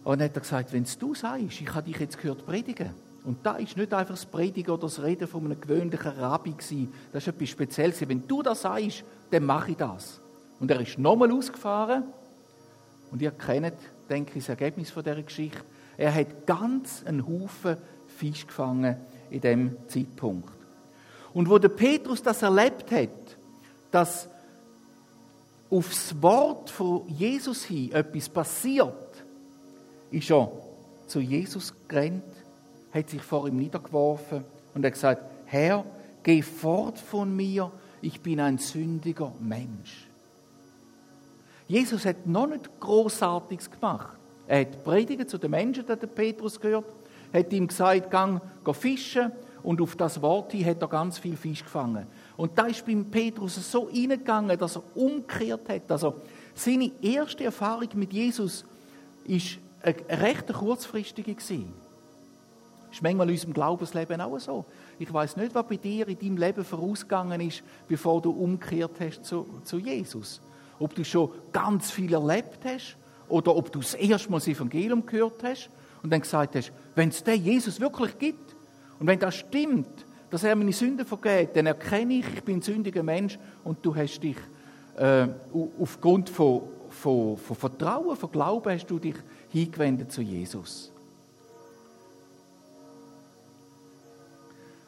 [0.03, 2.91] Und dann hat er gesagt, wenn du sagst, ich habe dich jetzt gehört predigen,
[3.27, 6.93] und da ist nicht einfach das Predigen oder das Reden von einem gewöhnlichen Rabbi gewesen.
[7.11, 8.07] Das ist etwas Spezielles.
[8.07, 10.21] Wenn du das sagst, dann mache ich das.
[10.61, 12.05] Und er ist nochmal ausgefahren.
[13.11, 13.73] Und ihr kennt,
[14.09, 15.59] denke ich, das Ergebnis von dieser Geschichte.
[15.97, 17.75] Er hat ganz einen Haufen
[18.07, 18.95] Fisch gefangen
[19.29, 20.56] in dem Zeitpunkt.
[21.37, 23.37] Und wo der Petrus das erlebt hat,
[23.91, 24.27] dass
[25.69, 29.23] aufs Wort von Jesus hin etwas passiert,
[30.09, 30.51] ist er
[31.05, 32.23] zu Jesus gerannt
[32.91, 35.85] hat sich vor ihm niedergeworfen und hat gesagt, Herr,
[36.23, 37.71] geh fort von mir,
[38.01, 40.07] ich bin ein sündiger Mensch.
[41.67, 44.17] Jesus hat noch nicht Großartiges gemacht.
[44.47, 46.85] Er hat Predigen zu den Menschen, die der Petrus gehört,
[47.31, 49.31] hat ihm gesagt, gang, geh fischen
[49.63, 52.07] und auf das Wort hin hat er ganz viel Fisch gefangen.
[52.35, 55.91] Und da ist beim Petrus so eingegangen, dass er umgekehrt hat.
[55.91, 56.15] Also
[56.53, 58.65] seine erste Erfahrung mit Jesus
[59.25, 61.73] ist eine recht kurzfristige gewesen.
[62.91, 64.65] Ist manchmal in unserem Glaubensleben auch so.
[64.97, 69.25] Ich weiß nicht, was bei dir in deinem Leben vorausgegangen ist, bevor du umgekehrt hast
[69.25, 70.41] zu, zu Jesus.
[70.79, 75.05] Ob du schon ganz viel erlebt hast oder ob du das erste Mal das Evangelium
[75.05, 75.69] gehört hast
[76.01, 78.46] und dann gesagt hast, wenn es den Jesus wirklich gibt
[78.99, 82.61] und wenn das stimmt, dass er meine Sünden vergeht, dann erkenne ich, ich bin ein
[82.61, 84.37] sündiger Mensch und du hast dich
[84.97, 85.27] äh,
[85.79, 89.15] aufgrund von, von, von Vertrauen, von Glauben hast du dich
[89.49, 90.91] hingewendet zu Jesus.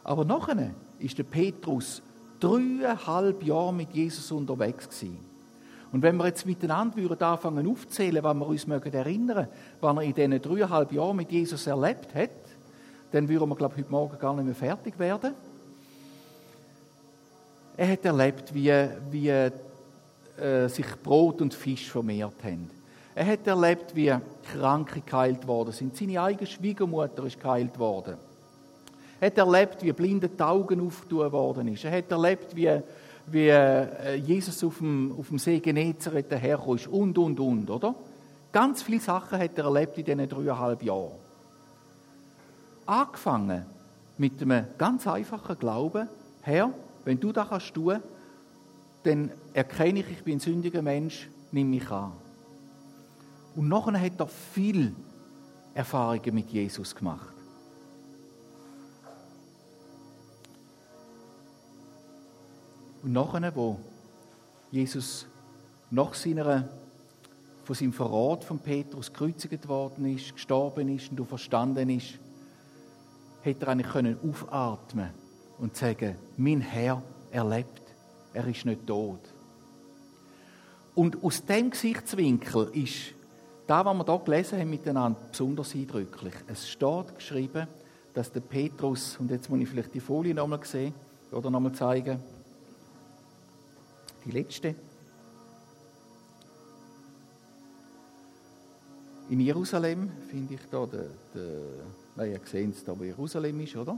[0.03, 2.01] Aber nachher ist der Petrus
[2.39, 5.19] dreieinhalb Jahre mit Jesus unterwegs gewesen.
[5.91, 9.47] Und wenn wir jetzt miteinander würden anfangen aufzählen, was wir uns mögen erinnern,
[9.81, 12.29] was er in diesen dreieinhalb Jahren mit Jesus erlebt hat,
[13.11, 15.33] dann würden wir, glaube ich, heute Morgen gar nicht mehr fertig werden.
[17.77, 18.73] Er hat erlebt, wie,
[19.09, 22.69] wie äh, sich Brot und Fisch vermehrt haben.
[23.15, 24.13] Er hat erlebt, wie
[24.53, 25.95] Kranke geheilt worden sind.
[25.95, 28.15] Seine eigene Schwiegermutter ist geheilt worden.
[29.19, 31.83] Er hat erlebt, wie blinde die Augen aufgetan worden ist.
[31.83, 32.79] Er hat erlebt, wie,
[33.27, 37.95] wie äh, Jesus auf dem, auf dem See Genezareth dahergekommen ist und, und, und, oder?
[38.51, 41.18] Ganz viele Sachen hat er erlebt in diesen dreieinhalb Jahren.
[42.89, 43.67] Angefangen
[44.17, 46.09] mit einem ganz einfachen Glauben,
[46.41, 46.73] Herr,
[47.05, 48.01] wenn du das kannst tun,
[49.03, 52.13] dann erkenne ich, ich bin ein sündiger Mensch, nimm mich an.
[53.55, 54.95] Und nachher hat er viel
[55.75, 57.31] Erfahrungen mit Jesus gemacht.
[63.03, 63.79] Und nachher, wo
[64.71, 65.27] Jesus
[65.91, 66.67] nach seiner,
[67.65, 72.17] von seinem Verrat von Petrus gekreuzigt worden ist, gestorben ist und verstanden ist,
[73.41, 75.09] hätte er eigentlich können aufatmen
[75.57, 77.81] und sagen, mein Herr, er lebt,
[78.33, 79.19] er ist nicht tot.
[80.95, 83.13] Und aus dem Gesichtswinkel ist
[83.67, 86.33] da, was wir hier gelesen haben miteinander, besonders eindrücklich.
[86.47, 87.67] Es steht geschrieben,
[88.13, 90.93] dass der Petrus, und jetzt muss ich vielleicht die Folie nochmal sehen
[91.31, 92.19] oder nochmal zeigen,
[94.25, 94.75] die letzte.
[99.29, 101.61] In Jerusalem finde ich da, der, der,
[102.19, 103.97] nein, ihr seht es da, wo Jerusalem ist, oder?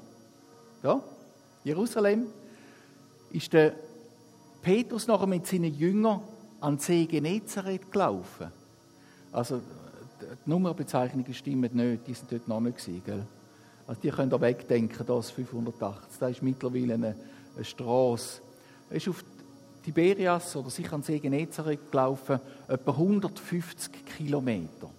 [0.81, 1.01] Da,
[1.63, 2.27] Jerusalem,
[3.31, 3.73] ist der
[4.61, 6.21] Petrus nachher mit seinen Jüngern
[6.59, 8.51] an den See Genezareth gelaufen.
[9.31, 9.61] Also,
[10.21, 13.25] die Nummerbezeichnungen stimmen nicht, die sind dort noch nicht gewesen, gell?
[13.87, 16.19] Also, die könnt ihr wegdenken, das 580.
[16.19, 17.15] Da ist mittlerweile eine,
[17.55, 18.41] eine Straße.
[18.89, 19.23] Er ist auf
[19.83, 24.91] Tiberias oder sicher an See Genezareth gelaufen, etwa 150 Kilometer.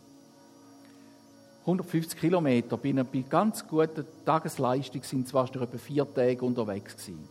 [1.62, 7.28] 150 Kilometer bei einer ganz guten Tagesleistung sind zwar schon etwa vier Tage unterwegs gewesen.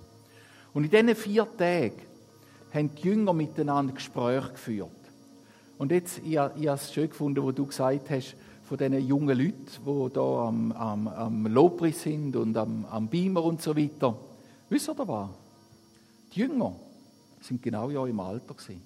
[0.74, 2.02] Und in diesen vier Tagen
[2.74, 4.90] haben die Jünger miteinander Gespräche geführt.
[5.78, 9.38] Und jetzt, ich, ich habe es schön gefunden, wo du gesagt hast, von diesen jungen
[9.38, 14.16] Leuten, die hier am, am, am Lobris sind und am, am Beamer und so weiter.
[14.70, 15.30] Wisst ihr was?
[16.34, 16.74] Die Jünger
[17.42, 18.82] sind genau ja im Alter gewesen.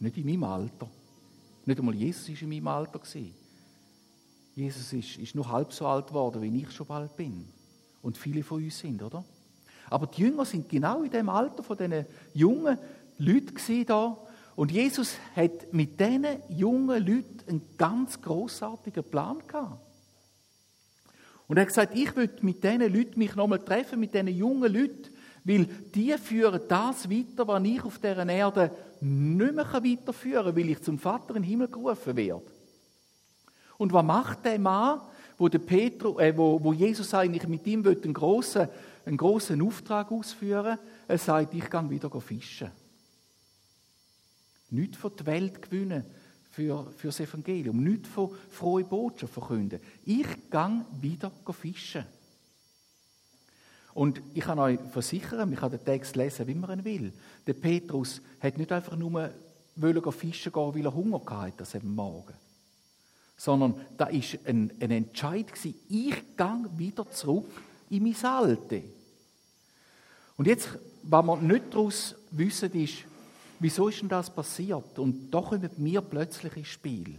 [0.00, 0.88] Nicht in meinem Alter.
[1.64, 3.00] Nicht einmal Jesus ist in meinem Alter.
[4.54, 7.46] Jesus ist, ist nur halb so alt geworden, wie ich schon bald bin.
[8.02, 9.24] Und viele von uns sind, oder?
[9.88, 12.78] Aber die Jünger sind genau in dem Alter von diesen jungen
[13.18, 14.16] Leuten da.
[14.56, 19.80] Und Jesus hat mit diesen jungen Leuten einen ganz großartigen Plan gehabt.
[21.46, 24.72] Und er hat gesagt, ich will mit diesen Leuten mich nochmal treffen, mit diesen jungen
[24.72, 25.10] Leuten,
[25.42, 30.70] weil die führen das weiter, was ich auf dieser Erde nicht mehr weiterführen kann, weil
[30.70, 32.42] ich zum Vater im Himmel gerufen werde.
[33.78, 35.00] Und was macht der Mann,
[35.38, 38.68] wo, der Petru, äh, wo, wo Jesus eigentlich mit ihm einen grossen,
[39.06, 42.70] einen grossen Auftrag ausführen Er sagt, ich gehe wieder fischen.
[44.68, 46.04] Nicht für die Welt gewinnen,
[46.50, 47.82] für, für das Evangelium.
[47.82, 49.80] Nicht von frohe Botschaft verkünden.
[50.04, 52.04] Ich gehe wieder fischen.
[53.94, 57.12] Und ich kann euch versichern, ich kann den Text lesen, wie man ihn will.
[57.46, 59.30] Der Petrus hat nicht einfach nur
[59.76, 62.34] wollen fischen gehen, weil er Hunger hatte, das am Morgen.
[63.36, 67.50] Sondern da war ein, ein Entscheid, gewesen, ich gehe wieder zurück
[67.88, 68.82] in mein Alte.
[70.36, 70.68] Und jetzt,
[71.02, 73.04] was wir nicht daraus wissen, ist,
[73.58, 74.98] wieso ist denn das passiert?
[74.98, 77.18] Und da kommen wir plötzlich ins Spiel.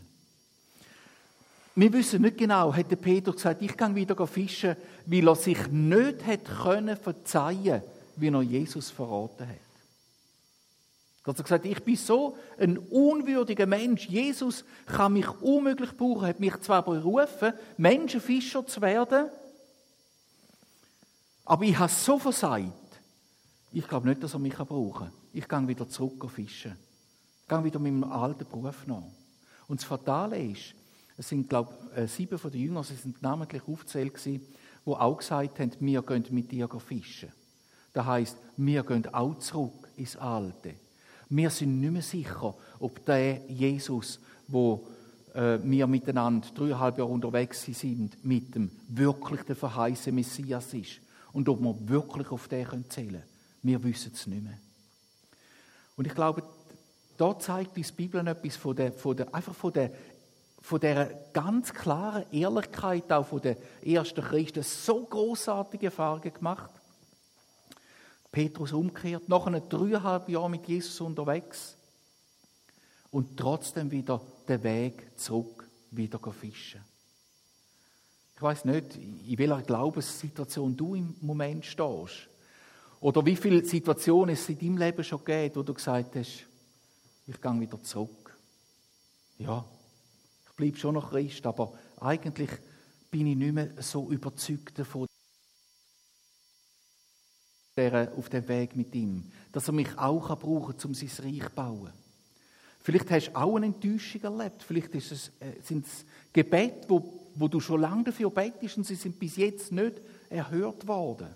[1.76, 5.68] Wir wissen nicht genau, hat der Peter gesagt, ich gehe wieder fischen, weil er sich
[5.68, 7.82] nicht hat können verzeihen,
[8.18, 9.56] wie er Jesus verraten hat.
[11.24, 14.08] Er hat gesagt, ich bin so ein unwürdiger Mensch.
[14.10, 19.30] Jesus kann mich unmöglich brauchen, hat mich zwar berufen, Menschenfischer zu werden,
[21.46, 22.72] aber ich habe so versagt.
[23.72, 25.12] Ich glaube nicht, dass er mich brauchen kann.
[25.34, 26.76] Ich gehe wieder zurück fischen.
[27.44, 29.04] Ich gehe wieder meinem alten Beruf nach.
[29.68, 30.76] Und das Fatale ist,
[31.22, 34.42] es sind, glaube ich, äh, sieben von den Jüngern, sie sind namentlich aufgezählt gewesen,
[34.84, 37.30] die auch gesagt haben, wir gehen mit dir fischen.
[37.94, 40.74] Das heißt, wir gehen auch zurück ins Alte.
[41.30, 44.88] Wir sind nicht mehr sicher, ob der Jesus, wo
[45.36, 51.02] äh, wir miteinander dreieinhalb Jahre unterwegs sind, mit dem wirklich der verheißene Messias ist
[51.34, 53.24] und ob wir wirklich auf den zählen können.
[53.62, 54.58] Wir wissen es nicht mehr.
[55.96, 56.42] Und ich glaube,
[57.16, 59.92] da zeigt uns die Bibel etwas von der, von der, einfach von der,
[60.62, 66.69] von der ganz klaren Ehrlichkeit auch von den ersten Christen so großartige Erfahrungen gemacht.
[68.32, 71.76] Petrus umkehrt, nach einem dreieinhalb Jahren mit Jesus unterwegs
[73.10, 76.82] und trotzdem wieder den Weg zurück wieder fischen.
[78.36, 82.28] Ich weiß nicht, in welcher Glaubenssituation du im Moment stehst.
[83.02, 86.45] Oder wie viele Situationen es in deinem Leben schon gibt, wo du gesagt hast,
[87.28, 88.36] ich gehe wieder zurück.
[89.38, 89.65] Ja,
[90.62, 92.52] bleibe schon noch Christ, aber eigentlich
[93.10, 95.08] bin ich nicht mehr so überzeugt davon,
[98.15, 101.56] auf dem Weg mit ihm, dass er mich auch brauchen kann, um sein Reich zu
[101.56, 101.91] bauen.
[102.80, 104.62] Vielleicht hast du auch eine Enttäuschung erlebt.
[104.62, 108.86] Vielleicht ist es, äh, sind es Gebete, wo, wo du schon lange dafür betest und
[108.86, 111.30] sie sind bis jetzt nicht erhört worden.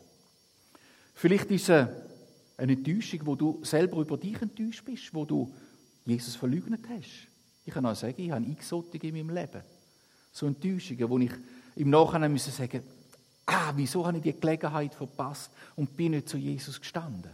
[1.15, 1.87] Vielleicht ist es
[2.57, 5.51] eine Enttäuschung, wo du selber über dich enttäuscht bist, wo du
[6.05, 7.27] Jesus verleugnet hast.
[7.65, 9.61] Ich kann auch sagen, ich habe Exotik in meinem Leben.
[10.31, 11.31] So Enttäuschungen, wo ich
[11.75, 12.83] im Nachhinein müssen sagen,
[13.47, 17.31] ah, wieso habe ich die Gelegenheit verpasst und bin nicht zu Jesus gestanden?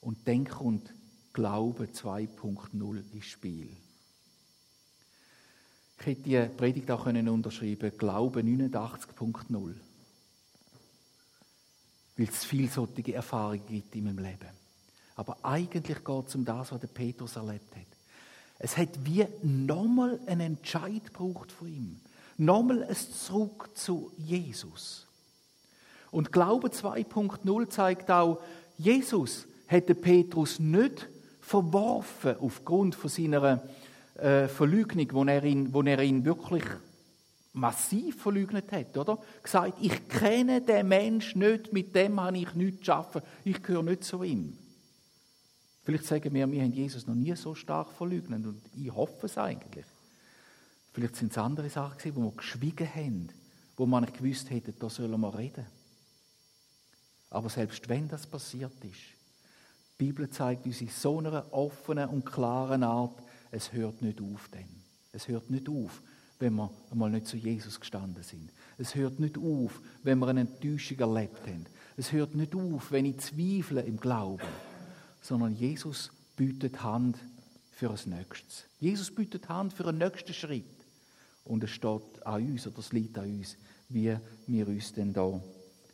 [0.00, 0.92] Und dann kommt
[1.32, 3.68] Glaube 2.0 ins Spiel.
[5.98, 9.74] Ich hätte die Predigt auch unterschreiben können Glaube 89.0
[12.20, 14.48] weil es vielseitige Erfahrungen gibt in meinem Leben.
[15.16, 17.89] Aber eigentlich geht es um das, was der Petrus erlebt hat.
[18.62, 22.00] Es hat wie nochmal einen Entscheid gebraucht von ihm.
[22.36, 25.06] Nochmal ein Zurück zu Jesus.
[26.10, 28.40] Und Glaube 2.0 zeigt auch,
[28.76, 31.08] Jesus hätte Petrus nicht
[31.40, 33.62] verworfen aufgrund von seiner
[34.14, 36.64] äh, Verleugnung, wo er ihn, wo er ihn wirklich
[37.52, 39.18] massiv verleugnet hat, oder?
[39.42, 43.82] Gesagt, ich kenne den Mensch nicht, mit dem habe ich nichts zu schaffen, ich gehöre
[43.82, 44.56] nicht zu ihm.
[45.90, 49.36] Vielleicht sagen wir, wir haben Jesus noch nie so stark verleugnet und ich hoffe es
[49.36, 49.84] eigentlich.
[50.92, 53.28] Vielleicht sind es andere Sachen gewesen, wo wir geschwiegen haben,
[53.76, 55.66] wo man nicht gewusst hätte, da sollen wir reden.
[57.28, 59.00] Aber selbst wenn das passiert ist,
[59.98, 64.48] die Bibel zeigt uns in so einer offenen und klaren Art, es hört nicht auf
[64.54, 64.68] denn.
[65.10, 66.02] Es hört nicht auf,
[66.38, 68.52] wenn wir einmal nicht zu Jesus gestanden sind.
[68.78, 71.66] Es hört nicht auf, wenn wir eine Enttäuschung erlebt haben.
[71.96, 74.46] Es hört nicht auf, wenn ich zweifle im Glauben.
[75.20, 77.18] Sondern Jesus bietet Hand
[77.72, 78.64] für ein Nächstes.
[78.78, 80.64] Jesus bietet Hand für einen nächsten Schritt.
[81.44, 83.56] Und es steht an uns, oder es liegt an uns,
[83.88, 84.16] wie
[84.46, 85.40] wir uns denn da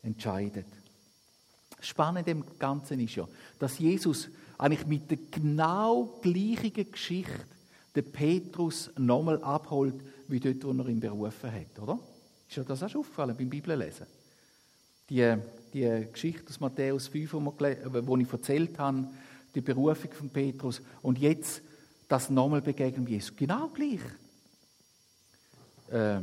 [0.03, 0.65] entscheiden.
[1.81, 3.29] Spannend im Ganzen ist ja,
[3.59, 4.29] dass Jesus
[4.59, 7.47] eigentlich mit der genau gleichen Geschichte
[7.95, 9.95] den Petrus nochmal abholt,
[10.29, 11.99] wie dort, wo er ihn berufen hat, oder?
[12.49, 14.07] Ist dir das auch schon aufgefallen beim Bibellesen?
[15.09, 15.37] Die,
[15.73, 19.09] die Geschichte aus Matthäus 5, wo ich erzählt habe,
[19.57, 21.63] die Berufung von Petrus und jetzt
[22.09, 23.35] das nochmal begegnen Jesus.
[23.35, 24.01] Genau gleich.
[25.91, 26.21] Äh,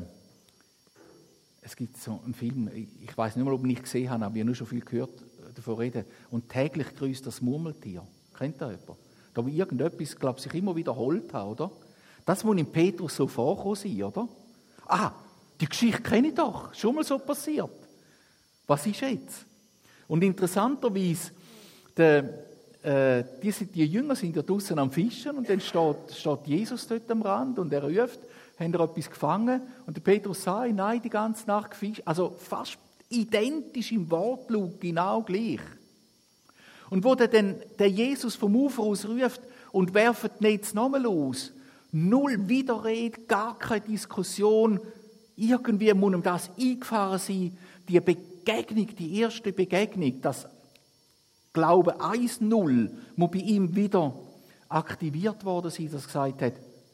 [1.62, 4.36] es gibt so einen Film, ich weiß nicht mal, ob ich ihn gesehen habe, aber
[4.36, 5.12] ich habe nur schon viel gehört
[5.56, 6.06] davon reden.
[6.30, 8.06] Und täglich grüßt das Murmeltier.
[8.38, 9.00] Kennt ihr jemand?
[9.34, 11.72] Da wo irgendetwas, glaube ich, sich immer wiederholt hat, oder?
[12.26, 14.28] Das muss in Petrus so vorkommen sein, oder?
[14.86, 15.12] Ah,
[15.60, 16.74] die Geschichte kenne ich doch.
[16.74, 17.70] Schon mal so passiert.
[18.68, 19.46] Was ist jetzt?
[20.08, 21.32] Und interessanterweise,
[21.98, 22.46] der,
[22.84, 27.10] äh, die, die Jünger sind ja draußen am Fischen und dann steht, steht Jesus dort
[27.10, 28.20] am Rand und er ruft,
[28.60, 29.62] haben ihr etwas gefangen?
[29.88, 32.02] Und der Petrus sagt, nein, die ganze Nacht gefischt.
[32.06, 32.78] Also fast
[33.10, 35.62] identisch im Wortlaut, genau gleich.
[36.90, 41.52] Und wo der, dann, der Jesus vom Ufer aus ruft und werft Netz nochmal aus,
[41.92, 44.80] null Widerrede, gar keine Diskussion,
[45.36, 47.58] irgendwie muss ihm das eingefahren sein,
[47.88, 50.48] die Begegnung, die erste Begegnung, das
[51.54, 54.14] Glaube 1-0 muss bei ihm wieder
[54.68, 56.54] aktiviert worden sein, dass er gesagt hat,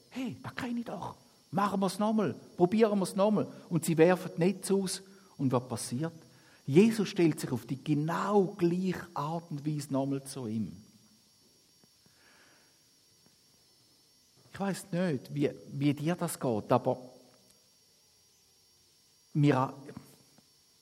[0.10, 1.16] hey, das kenne ich doch,
[1.50, 3.48] machen wir es nochmal, probieren wir es nochmal.
[3.70, 5.02] Und sie werfen Netz aus
[5.38, 6.14] und was passiert?
[6.66, 10.72] Jesus stellt sich auf die genau gleiche Art und Weise nochmal zu ihm.
[14.52, 17.00] Ich weiß nicht, wie, wie dir das geht, aber
[19.34, 19.74] mir,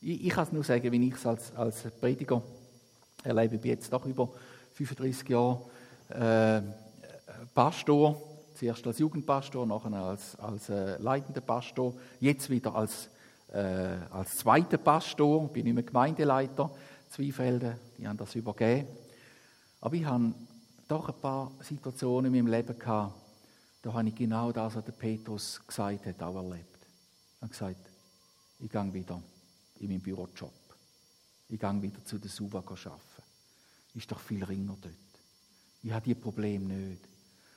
[0.01, 2.41] ich, ich kann es nur sagen, wie ich es als, als Prediger
[3.28, 3.55] erlebe.
[3.57, 4.30] Ich jetzt doch über
[4.73, 5.61] 35 Jahre
[6.09, 6.61] äh,
[7.53, 8.21] Pastor,
[8.53, 13.09] zuerst als Jugendpastor, nachher als, als äh, leitender Pastor, jetzt wieder als,
[13.51, 16.71] äh, als zweiter Pastor, bin ich mehr Gemeindeleiter,
[17.09, 18.88] Zweifelden, die haben das übergeben.
[19.82, 20.34] Aber ich habe
[20.88, 23.13] doch ein paar Situationen in meinem Leben gehabt,
[23.82, 26.88] da habe ich genau das, was der Petrus gesagt hat, auch erlebt.
[27.39, 27.89] Er hat gesagt,
[28.59, 29.21] ich gehe wieder
[29.80, 30.51] in meinen Bürojob.
[31.47, 33.07] Ich gehe wieder zu der Suva arbeiten.
[33.98, 34.93] Ist doch viel ringer dort.
[35.82, 37.02] Ich habe diese Probleme nicht.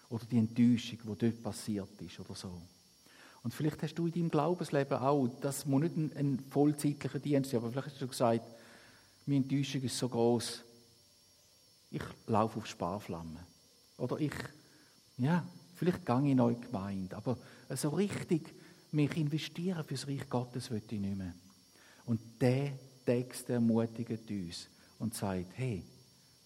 [0.09, 2.62] Oder die Enttäuschung, die dort passiert ist oder so.
[3.43, 7.51] Und vielleicht hast du in deinem Glaubensleben auch, das muss nicht ein, ein vollzeitlicher Dienst
[7.51, 8.45] sein, aber vielleicht hast du gesagt,
[9.26, 10.62] meine Enttäuschung ist so groß,
[11.91, 13.38] ich laufe auf Sparflammen.
[13.99, 14.34] Oder ich,
[15.18, 17.36] ja, vielleicht gehe ich in eure Gemeinde, aber
[17.70, 18.55] so richtig
[18.93, 21.34] mich investieren fürs Reich Gottes will ich nicht mehr.
[22.07, 22.72] Und der
[23.05, 24.68] Text ermutigt uns
[24.99, 25.84] und sagt, hey,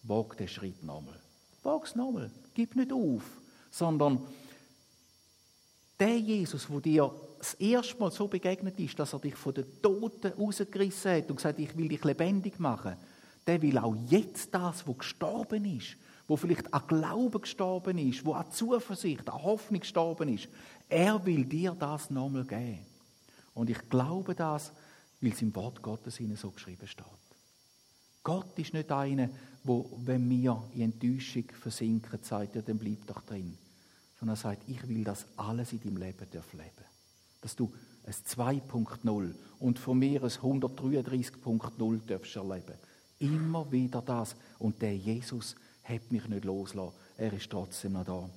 [0.04, 1.20] wag den Schritt nochmal.
[1.62, 2.30] Wag es nochmal.
[2.54, 3.22] Gib nicht auf,
[3.70, 4.20] sondern
[5.98, 9.66] der Jesus, wo dir das erste Mal so begegnet ist, dass er dich von den
[9.82, 12.96] Toten rausgerissen hat und gesagt, ich will dich lebendig machen,
[13.46, 15.96] der will auch jetzt das, wo gestorben ist,
[16.26, 20.48] wo vielleicht an Glauben gestorben ist, wo an Zuversicht, an Hoffnung gestorben ist,
[20.88, 22.86] er will dir das nochmal geben.
[23.52, 24.72] Und ich glaube das,
[25.20, 27.04] weil es im Wort Gottes so geschrieben steht.
[28.22, 29.28] Gott ist nicht einer,
[29.64, 33.56] wo, wenn wir in Enttäuschung versinken, sagt, ja, dann bleib doch drin.
[34.20, 36.84] Sondern er sagt, ich will das alles in deinem Leben leben.
[37.40, 37.72] Dass du
[38.06, 42.74] ein 2.0 und von mir ein 133.0 darfst erleben.
[43.18, 44.36] Immer wieder das.
[44.58, 46.94] Und der Jesus hat mich nicht losgelassen.
[47.16, 48.28] Er ist trotzdem noch da.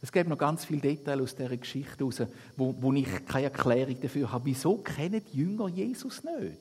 [0.00, 2.22] Es gibt noch ganz viele Details aus dieser Geschichte raus,
[2.56, 4.44] wo, wo ich keine Erklärung dafür habe.
[4.44, 6.60] Wieso kennen die Jünger Jesus nicht?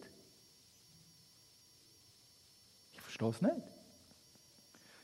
[2.94, 3.77] Ich verstehe es nicht.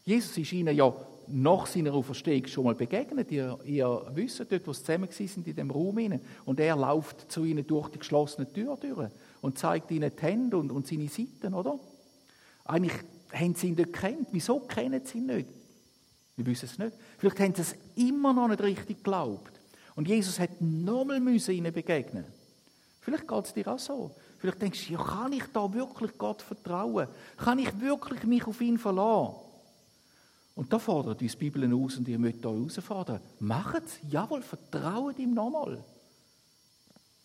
[0.03, 0.93] Jesus ist ihnen ja
[1.27, 3.31] nach seiner Auferstehung schon mal begegnet.
[3.31, 6.19] Ihr, ihr wisst dort, wo sie zusammen sind in dem Raum.
[6.45, 9.09] Und er läuft zu ihnen durch die geschlossene Tür durch
[9.41, 11.79] und zeigt ihnen die Hände und, und seine Seiten, oder?
[12.65, 12.93] Eigentlich
[13.31, 14.27] haben sie ihn nicht gekannt.
[14.31, 15.47] Wieso kennen sie ihn nicht?
[16.35, 16.93] Wir wissen es nicht.
[17.17, 19.51] Vielleicht haben sie es immer noch nicht richtig geglaubt.
[19.95, 22.25] Und Jesus hat nochmal ihnen begegnen.
[22.99, 24.15] Vielleicht geht es dir auch so.
[24.39, 27.07] Vielleicht denkst du, ja, kann ich da wirklich Gott vertrauen?
[27.37, 29.35] Kann ich wirklich mich auf ihn verlassen?
[30.55, 33.19] Und da fordert uns die Bibel aus und ihr möchtet euch herausfordern.
[33.39, 35.83] Macht es, jawohl, vertraut ihm nochmal.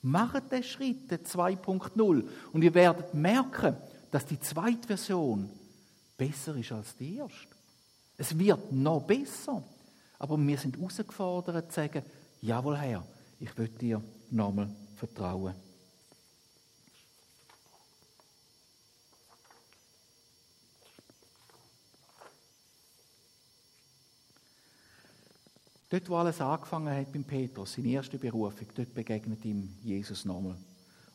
[0.03, 2.25] Macht den Schritt, den 2.0.
[2.53, 3.77] Und ihr werdet merken,
[4.11, 5.51] dass die zweite Version
[6.17, 7.55] besser ist als die erste.
[8.17, 9.63] Es wird noch besser.
[10.19, 12.03] Aber wir sind herausgefordert zu sagen,
[12.41, 13.05] jawohl Herr,
[13.39, 15.55] ich will dir nochmal vertrauen.
[25.89, 30.59] Dort, wo alles angefangen hat beim Petrus, seine erste Berufung, dort begegnet ihm Jesus nochmal.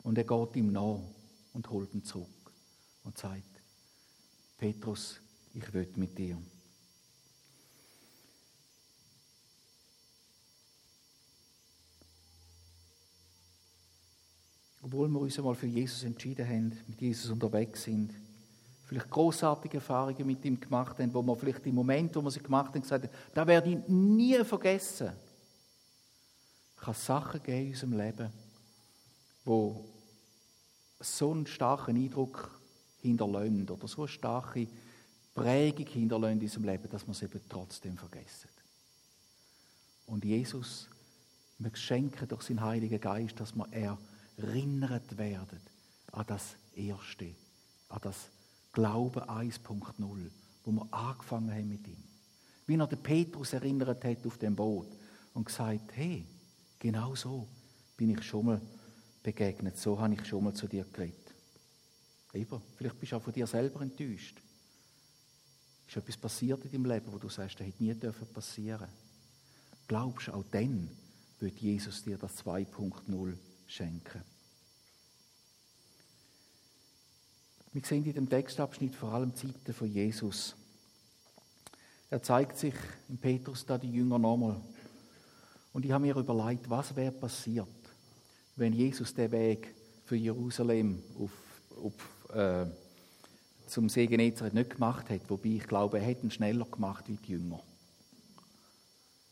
[0.01, 0.99] Und er geht ihm nach
[1.53, 2.28] und holt ihn zurück
[3.03, 3.61] und sagt,
[4.57, 5.19] Petrus,
[5.53, 6.38] ich will mit dir.
[14.84, 18.13] obwohl wir uns einmal für Jesus entschieden haben, mit Jesus unterwegs sind,
[18.94, 22.41] vielleicht großartige Erfahrungen mit ihm gemacht haben, wo wir vielleicht im Moment, wo wir sie
[22.41, 25.12] gemacht haben, gesagt haben, da werde ich nie vergessen.
[26.76, 28.30] Es kann Sachen geben in unserem Leben,
[29.46, 29.86] wo
[31.00, 32.60] so einen starken Eindruck
[33.02, 34.68] hinterlassen oder so eine starke
[35.34, 38.50] Prägung hinterlassen in unserem Leben, dass wir es eben trotzdem vergessen.
[40.06, 40.88] Und Jesus,
[41.58, 43.98] wir schenken durch seinen Heiligen Geist, dass wir
[44.38, 45.62] erinnert werden
[46.12, 47.34] an das Erste,
[47.89, 48.30] an das
[48.74, 50.32] Glauben 1.0,
[50.65, 52.03] wo wir angefangen haben mit ihm.
[52.65, 54.88] Wie er den Petrus erinnert hat auf dem Boot
[55.34, 56.26] und gesagt, hey,
[56.80, 57.47] genau so
[57.95, 58.61] bin ich schon mal
[59.21, 61.34] begegnet, so habe ich schon mal zu dir geredet.
[62.34, 64.41] Lieber, vielleicht bist du auch von dir selber enttäuscht.
[65.88, 68.88] Ist etwas passiert in deinem Leben, wo du sagst, das hätte nie passieren dürfen
[69.88, 70.89] Glaubst du, auch dann
[71.39, 74.32] wird Jesus dir das 2.0 schenken.
[77.74, 80.55] Wir sehen in dem Textabschnitt vor allem Zeiten von Jesus.
[82.11, 82.76] Er zeigt sich
[83.09, 84.61] in Petrus da die Jünger nochmal.
[85.74, 87.65] Und ich habe mir überlegt, was wäre passiert,
[88.55, 89.74] wenn Jesus den Weg
[90.05, 91.32] für Jerusalem auf,
[91.84, 92.67] auf, äh,
[93.65, 95.32] zum See Genezareth nicht gemacht hätte.
[95.32, 97.59] Wobei ich glaube, er hätte ihn schneller gemacht wie die Jünger.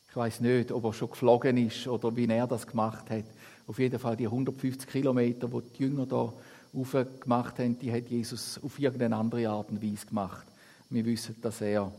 [0.09, 3.25] Ich weiß nicht, ob er schon geflogen ist oder wie er das gemacht hat.
[3.67, 6.33] Auf jeden Fall die 150 Kilometer, die die Jünger da
[6.73, 10.47] gemacht haben, die hat Jesus auf irgendeine andere Art und Weise gemacht.
[10.89, 11.91] Wir wissen, dass er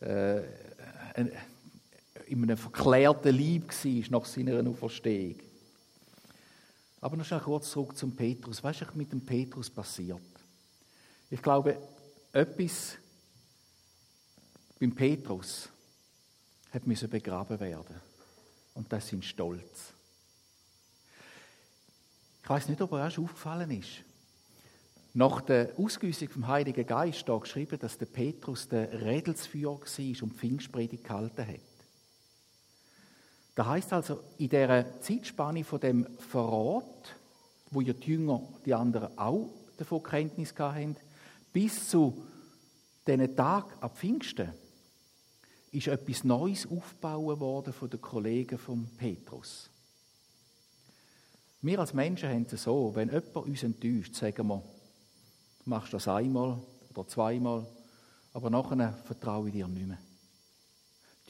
[0.00, 0.40] äh,
[2.26, 5.36] in einem verklärten Lieb war nach seiner Auferstehung.
[7.00, 8.62] Aber noch schnell kurz zurück zum Petrus.
[8.64, 10.20] Was ist mit dem Petrus passiert?
[11.30, 11.76] Ich glaube,
[12.32, 12.96] etwas
[14.80, 15.68] beim Petrus
[16.72, 18.00] hat müssen begraben werden.
[18.74, 19.92] Und das sind Stolz.
[22.42, 24.02] Ich weiß nicht, ob er erst aufgefallen ist.
[25.16, 30.34] Nach der Ausgüssung vom Heiligen Geist steht geschrieben, dass der Petrus der Redelsführer war und
[30.34, 31.60] Pfingstpredigt gehalten hat.
[33.54, 37.14] Da heißt also, in der Zeitspanne von dem Verrat,
[37.70, 40.96] wo ja die Jünger, die anderen auch davon Kenntnis hatten,
[41.52, 42.26] bis zu
[43.06, 44.52] diesen Tag ab Pfingsten,
[45.70, 49.70] ist etwas Neues aufgebaut worden von den Kollegen von Petrus.
[51.62, 54.62] Wir als Menschen haben es so, wenn jemand uns enttäuscht, sagen wir,
[55.64, 56.58] Du machst das einmal
[56.90, 57.66] oder zweimal,
[58.32, 59.98] aber nachher vertraue ich dir nicht mehr.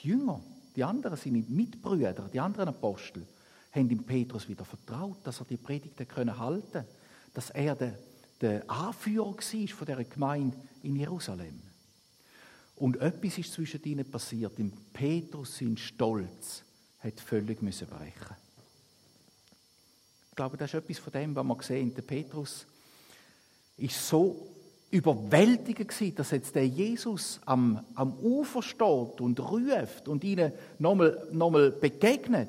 [0.02, 0.40] Die Jünger,
[0.74, 3.26] die anderen sind Mitbrüder, die anderen Apostel,
[3.72, 6.84] haben dem Petrus wieder vertraut, dass er die Predigten können halten
[7.34, 7.98] dass er der,
[8.40, 11.60] der Anführer war von dieser Gemeinde in Jerusalem.
[12.76, 14.58] Und etwas ist zwischen ihnen passiert.
[14.58, 16.62] Im Petrus sein Stolz
[17.00, 18.36] hat völlig müssen brechen.
[20.30, 21.94] Ich glaube, das ist etwas von dem, was wir sehen.
[21.94, 22.66] Der Petrus
[23.76, 24.48] ist so
[24.90, 31.26] überwältigend gewesen, dass jetzt der Jesus am, am Ufer steht und ruft und ihnen nochmal,
[31.32, 32.48] nochmal begegnet.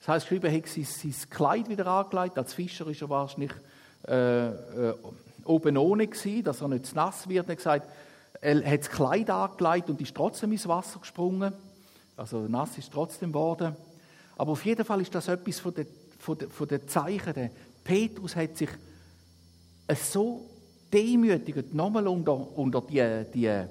[0.00, 2.36] Das heißt, geschrieben, er hat sein, sein Kleid wieder angelegt.
[2.36, 3.52] Als Fischer ist er wahrscheinlich
[4.08, 4.94] äh, äh,
[5.44, 7.46] oben ohne gewesen, dass er nicht zu nass wird.
[7.46, 7.88] Er hat gesagt,
[8.40, 11.52] er hat das Kleid angelegt und ist trotzdem ins Wasser gesprungen.
[12.16, 13.76] Also nass ist trotzdem geworden.
[14.36, 15.86] Aber auf jeden Fall ist das etwas von den,
[16.18, 17.34] von den, von den Zeichen.
[17.34, 17.50] Der
[17.84, 18.70] Petrus hat sich
[19.96, 20.48] so
[20.92, 23.64] demütigend nochmal unter, unter die, die,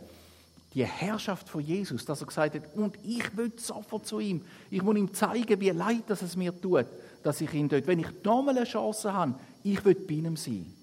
[0.73, 4.43] die Herrschaft von Jesus, dass er gesagt hat, und ich will sofort zu ihm.
[4.69, 6.87] Ich muss ihm zeigen, wie leid dass es mir tut,
[7.23, 10.73] dass ich ihn dort, wenn ich nochmal eine Chance habe, ich will bei ihm sein.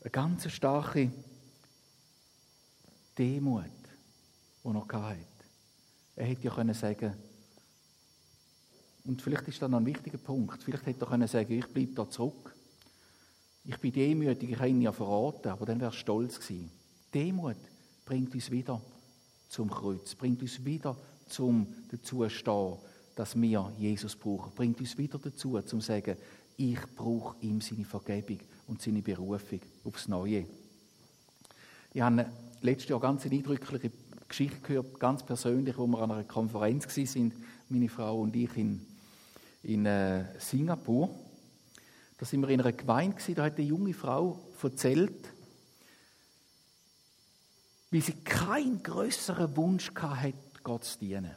[0.00, 1.10] Eine ganz starke
[3.18, 3.64] Demut,
[4.64, 5.18] die er hatte.
[6.16, 7.14] Er hätte ja können sagen
[9.08, 11.94] und vielleicht ist das noch ein wichtiger Punkt, vielleicht hätte er können sagen, ich bleibe
[11.94, 12.54] da zurück.
[13.68, 16.70] Ich bin demütig, ich habe ihn ja verraten, aber dann wäre er stolz gewesen.
[17.12, 17.58] Demut
[18.06, 18.80] bringt uns wieder
[19.50, 20.96] zum Kreuz, bringt uns wieder
[21.26, 22.78] zum dazu stehen,
[23.14, 26.16] dass wir Jesus brauchen, bringt uns wieder dazu, zum sagen,
[26.56, 28.38] ich brauche ihm seine Vergebung
[28.68, 30.46] und seine Berufung aufs Neue.
[31.92, 32.24] Ich habe
[32.62, 33.90] letztes Jahr ganz eine eindrückliche
[34.26, 37.34] Geschichte gehört, ganz persönlich, wo wir an einer Konferenz sind,
[37.68, 38.80] meine Frau und ich in,
[39.62, 41.10] in äh, Singapur.
[42.18, 45.32] Da sind wir in einer Gemeinde, da hat eine junge Frau erzählt,
[47.90, 51.34] wie sie keinen größeren Wunsch hatte, Gott zu dienen.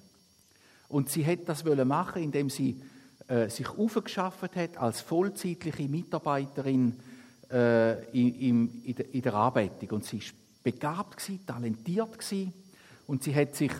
[0.89, 2.82] Und sie hat das machen, indem sie
[3.27, 6.99] äh, sich aufgeschafft hat als vollzeitliche Mitarbeiterin
[7.49, 9.89] äh, in, in, der, in der Arbeitung.
[9.91, 12.53] Und sie war begabt, gewesen, talentiert gewesen,
[13.07, 13.71] und sie hat sich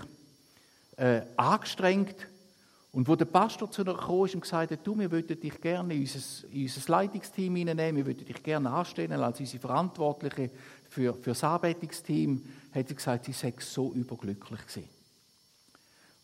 [0.98, 2.28] äh, angestrengt
[2.92, 5.94] und wo der Pastor zu ihr kam und gesagt hat, du, wir würden dich gerne
[5.94, 10.52] in unser, in unser Leitungsteam hineinnehmen, wir würden dich gerne anstellen als unsere Verantwortliche
[10.90, 14.90] für, für das Arbeitungsteam, hat sie gesagt, sie sei so überglücklich gewesen.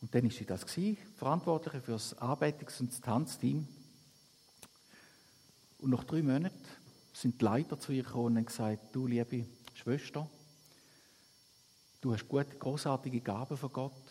[0.02, 3.68] Und dann war sie das gewesen, Verantwortliche für das Arbeitungs- und das Tanzteam.
[5.80, 6.54] Und nach drei Monaten
[7.14, 10.30] sind die Leiter zu ihr gekommen und haben gesagt, du, liebe Schwester,
[12.00, 14.07] Du hast gute, großartige Gaben von Gott,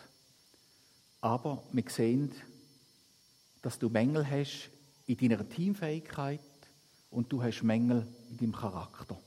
[1.21, 2.33] aber wir sehen,
[3.63, 4.71] dass du Mängel hast
[5.07, 6.41] in deiner Teamfähigkeit
[7.11, 9.19] und du hast Mängel in deinem Charakter.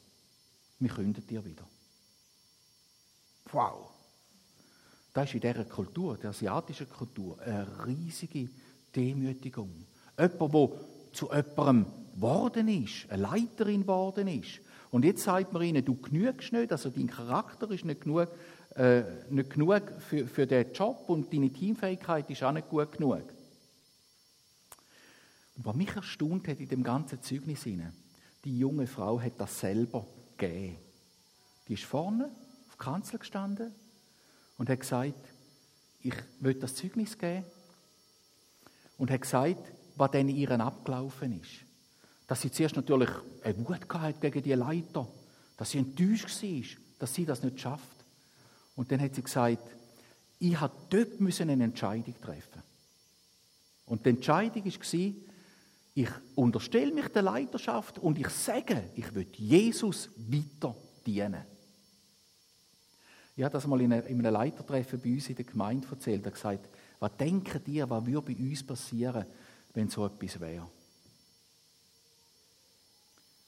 [0.79, 1.67] Wir künden dir wieder.
[3.51, 3.89] Wow!
[5.13, 8.49] Das ist in dieser Kultur, der asiatischen Kultur, eine riesige
[8.95, 9.85] Demütigung.
[10.17, 10.69] Jemand, der
[11.13, 14.59] zu jemandem geworden ist, eine Leiterin geworden ist.
[14.91, 18.27] Und jetzt sagt man ihnen, du genügst nicht, also dein Charakter ist nicht genug,
[18.75, 23.23] äh, nicht genug für, für den Job und deine Teamfähigkeit ist auch nicht gut genug.
[25.55, 30.07] Und was mich erstaunt hat in dem ganzen Zeugnis, die junge Frau hat das selber
[30.37, 30.77] gegeben.
[31.67, 33.71] Die ist vorne auf der Kanzel gestanden
[34.57, 35.13] und hat gesagt,
[36.01, 37.43] ich will das Zeugnis geben.
[38.97, 41.68] Und hat gesagt, was denn ihren abgelaufen ist.
[42.29, 43.09] Dass sie zuerst natürlich
[43.43, 45.07] eine Wut hatte gegen die Leiter,
[45.57, 46.63] dass sie enttäuscht war,
[46.99, 48.05] dass sie das nicht schafft.
[48.75, 49.67] Und dann hat sie gesagt,
[50.37, 52.61] ich habe dort eine Entscheidung treffen.
[53.87, 55.13] Und die Entscheidung war,
[55.95, 61.43] ich unterstelle mich der Leiterschaft und ich sage, ich will Jesus weiter dienen.
[63.35, 66.21] Ich habe das mal in einem Leitertreffen bei uns in der Gemeinde erzählt.
[66.21, 66.69] Er hat gesagt,
[66.99, 69.25] was denken ihr, was würde bei uns passieren,
[69.73, 70.67] wenn so etwas wäre?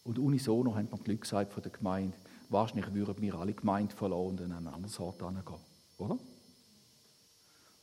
[0.03, 2.17] Und unisono haben die Leute gesagt von der Gemeinde,
[2.49, 5.59] wahrscheinlich würden wir alle Gemeinde verloren und an einen anderen Ort gehen.
[5.97, 6.17] Oder?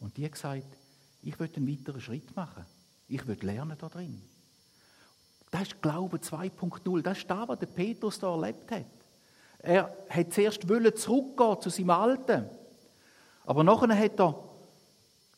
[0.01, 0.67] Und die haben gesagt,
[1.23, 2.65] ich will einen weiteren Schritt machen.
[3.09, 4.23] Ich will lernen da drin.
[5.51, 7.03] Das ist Glaube 2.0.
[7.03, 8.85] Das ist das, was der Petrus da erlebt hat.
[9.61, 12.49] Er hat zuerst zurückgehen zu seinem Alten.
[13.45, 14.45] Aber nachher hat er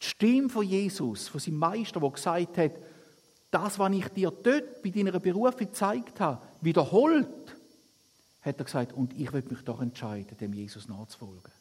[0.00, 2.72] die Stimme von Jesus, von seinem Meister, der gesagt hat,
[3.50, 7.56] das, was ich dir dort bei deiner Berufung gezeigt habe, wiederholt,
[8.42, 11.52] hat er gesagt, und ich will mich doch entscheiden, dem Jesus nachzufolgen.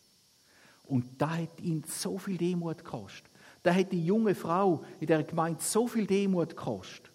[0.85, 3.29] Und da hat ihn so viel Demut gekostet.
[3.61, 7.09] Da hat die junge Frau in der Gemeinde so viel Demut gekostet.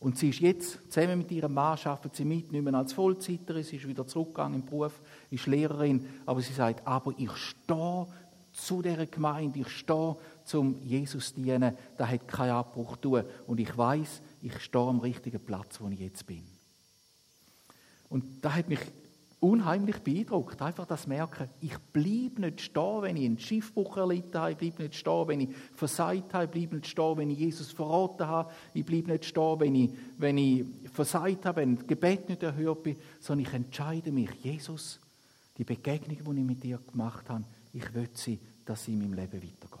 [0.00, 3.62] Und sie ist jetzt zusammen mit ihrem Mann, arbeitet sie mit, nicht mehr als Vollzeiterin,
[3.62, 4.98] sie ist wieder zurückgegangen im Beruf,
[5.30, 8.06] ist Lehrerin, aber sie sagt, aber ich stehe
[8.66, 13.24] zu dieser Gemeinde, ich stehe zum Jesus dienen, da hat keinen Abbruch tun.
[13.46, 16.44] Und ich weiß, ich stehe am richtigen Platz, wo ich jetzt bin.
[18.08, 18.80] Und da hat mich
[19.40, 20.60] unheimlich beeindruckt.
[20.60, 24.82] Einfach das Merken, ich bleibe nicht stehen, wenn ich einen Schiffbruch erlitten habe, ich bleibe
[24.82, 28.52] nicht stehen, wenn ich versagt habe, ich bleibe nicht stehen, wenn ich Jesus verraten habe,
[28.74, 32.82] ich bleibe nicht stehen, wenn ich, wenn ich versagt habe, wenn das Gebet nicht erhört
[32.82, 35.00] bin, sondern ich entscheide mich, Jesus,
[35.56, 38.38] die Begegnung, die ich mit dir gemacht habe, ich will sie,
[38.70, 39.80] dass sie in meinem Leben weitergeht.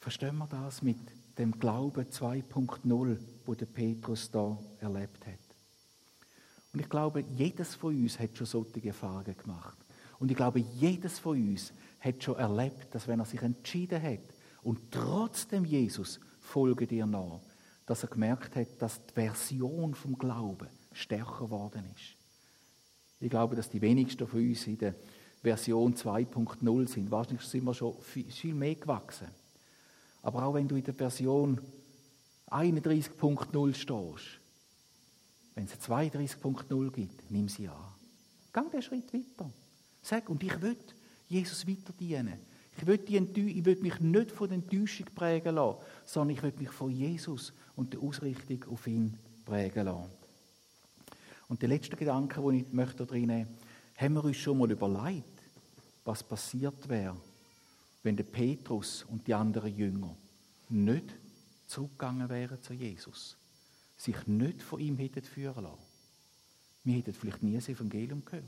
[0.00, 0.96] Verstehen wir das mit
[1.36, 5.34] dem Glauben 2.0, wo der Petrus da erlebt hat.
[6.72, 9.76] Und ich glaube, jedes von uns hat schon solche Erfahrungen gemacht.
[10.18, 14.34] Und ich glaube, jedes von uns hat schon erlebt, dass wenn er sich entschieden hat
[14.62, 17.40] und trotzdem Jesus folge dir nach,
[17.84, 22.21] dass er gemerkt hat, dass die Version vom Glauben stärker geworden ist.
[23.22, 24.96] Ich glaube, dass die wenigsten von uns in der
[25.42, 27.08] Version 2.0 sind.
[27.08, 29.28] Wahrscheinlich sind wir schon viel mehr gewachsen.
[30.22, 31.60] Aber auch wenn du in der Version
[32.48, 34.40] 31.0 stehst,
[35.54, 37.76] wenn es 32.0 gibt, nimm sie an.
[38.52, 39.48] Gang den Schritt weiter.
[40.02, 40.76] Sag, und ich will
[41.28, 42.40] Jesus weiter dienen.
[42.76, 46.54] Ich will, die ich will mich nicht von der Enttäuschung prägen lassen, sondern ich will
[46.58, 50.21] mich von Jesus und der Ausrichtung auf ihn prägen lassen.
[51.48, 53.52] Und der letzte Gedanke, den ich möchte drin möchte,
[53.96, 55.42] haben wir uns schon mal überlegt,
[56.04, 57.16] was passiert wäre,
[58.02, 60.16] wenn der Petrus und die anderen Jünger
[60.68, 61.14] nicht
[61.66, 63.36] zurückgegangen wären zu Jesus,
[63.96, 65.78] sich nicht von ihm hätten führen lassen.
[66.84, 68.44] Wir hätten vielleicht nie das Evangelium gehört.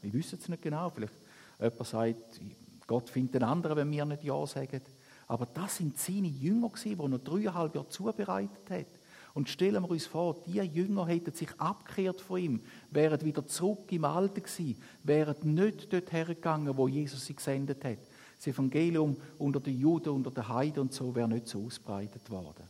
[0.00, 0.90] Wir wissen es nicht genau.
[0.90, 1.14] Vielleicht
[1.58, 2.40] jemand sagt,
[2.86, 4.80] Gott findet einen anderen, wenn wir nicht Ja sagen.
[5.28, 8.86] Aber das sind seine Jünger die noch dreieinhalb Jahre zubereitet hat.
[9.34, 12.60] Und stellen wir uns vor, die Jünger hätten sich abgekehrt von ihm,
[12.90, 17.98] wären wieder zurück im Alten gewesen, wären nicht dort hergegangen, wo Jesus sie gesendet hat.
[18.36, 22.64] Das Evangelium unter den Juden, unter den Heiden und so wäre nicht so ausbreitet worden.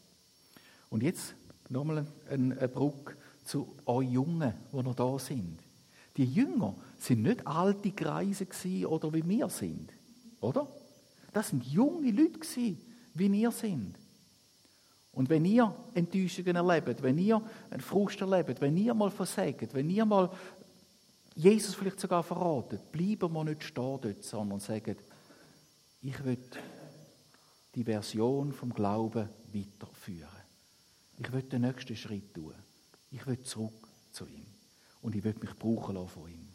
[0.90, 1.34] Und jetzt
[1.68, 5.60] nochmal eine Brücke zu euch Jungen, die noch da sind.
[6.16, 8.46] Die Jünger sind nicht alte Kreise
[8.88, 9.90] oder wie wir sind,
[10.40, 10.66] oder?
[11.38, 12.40] Das sind junge Leute
[13.14, 13.94] wie wir sind.
[15.12, 19.88] Und wenn ihr Enttäuschungen erlebt, wenn ihr einen Frust erlebt, wenn ihr mal versagt, wenn
[19.88, 20.32] ihr mal
[21.36, 24.96] Jesus vielleicht sogar verratet, bleiben wir nicht stehen dort, sondern sagen,
[26.02, 26.38] ich will
[27.72, 30.42] die Version vom Glauben weiterführen.
[31.18, 32.52] Ich will den nächsten Schritt tun.
[33.12, 34.46] Ich will zurück zu ihm.
[35.02, 36.48] Und ich will mich brauchen lassen von ihm.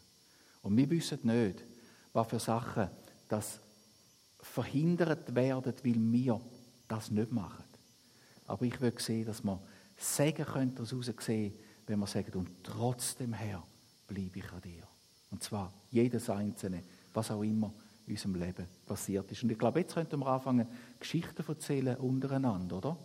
[0.60, 1.64] Und wir wissen nicht,
[2.12, 2.90] was für Sachen
[3.30, 3.60] das
[4.44, 6.40] verhindert werden, weil wir
[6.86, 7.64] das nicht machen.
[8.46, 9.60] Aber ich will sehen, dass wir
[9.96, 11.54] Segen können daraus sehen,
[11.86, 13.62] wenn wir sagen, und trotzdem, Herr,
[14.06, 14.82] bleibe ich an dir.
[15.30, 16.82] Und zwar jedes Einzelne,
[17.12, 17.72] was auch immer
[18.06, 19.42] in unserem Leben passiert ist.
[19.42, 20.66] Und ich glaube, jetzt könnten wir anfangen,
[21.00, 22.98] Geschichten erzählen untereinander, oder?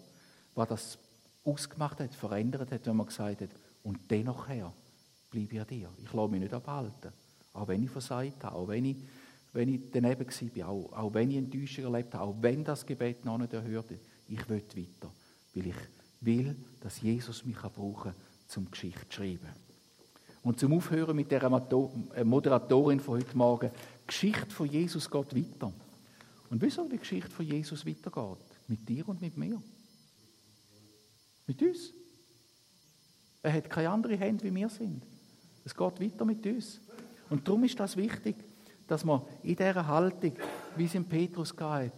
[0.55, 0.99] Was das
[1.45, 3.49] ausgemacht hat, verändert hat, wenn man gesagt hat,
[3.83, 4.73] und dennoch, Herr,
[5.29, 5.89] bleibe ich an dir.
[6.03, 7.13] Ich lasse mich nicht abhalten.
[7.53, 8.97] Auch wenn ich versagt habe, auch wenn ich,
[9.53, 13.25] wenn ich daneben war, auch, auch wenn ich Enttäuschung erlebt habe, auch wenn das Gebet
[13.25, 14.01] noch nicht erhört ist.
[14.27, 15.11] Ich will weiter,
[15.55, 15.75] weil ich
[16.21, 18.15] will, dass Jesus mich brauchen kann,
[18.47, 19.49] zum Geschichte zu schreiben.
[20.41, 23.71] Und zum Aufhören mit der äh, Moderatorin von heute Morgen,
[24.03, 25.73] die Geschichte von Jesus geht weiter.
[26.49, 28.37] Und wieso die Geschichte von Jesus weitergeht?
[28.67, 29.61] Mit dir und mit mir.
[31.45, 31.93] Mit uns.
[33.41, 35.03] Er hat keine andere Hände, wie wir sind.
[35.65, 36.79] Es geht weiter mit uns.
[37.29, 38.35] Und darum ist das wichtig,
[38.89, 40.33] dass wir in dieser Haltung,
[40.75, 41.91] wie es in Petrus geht,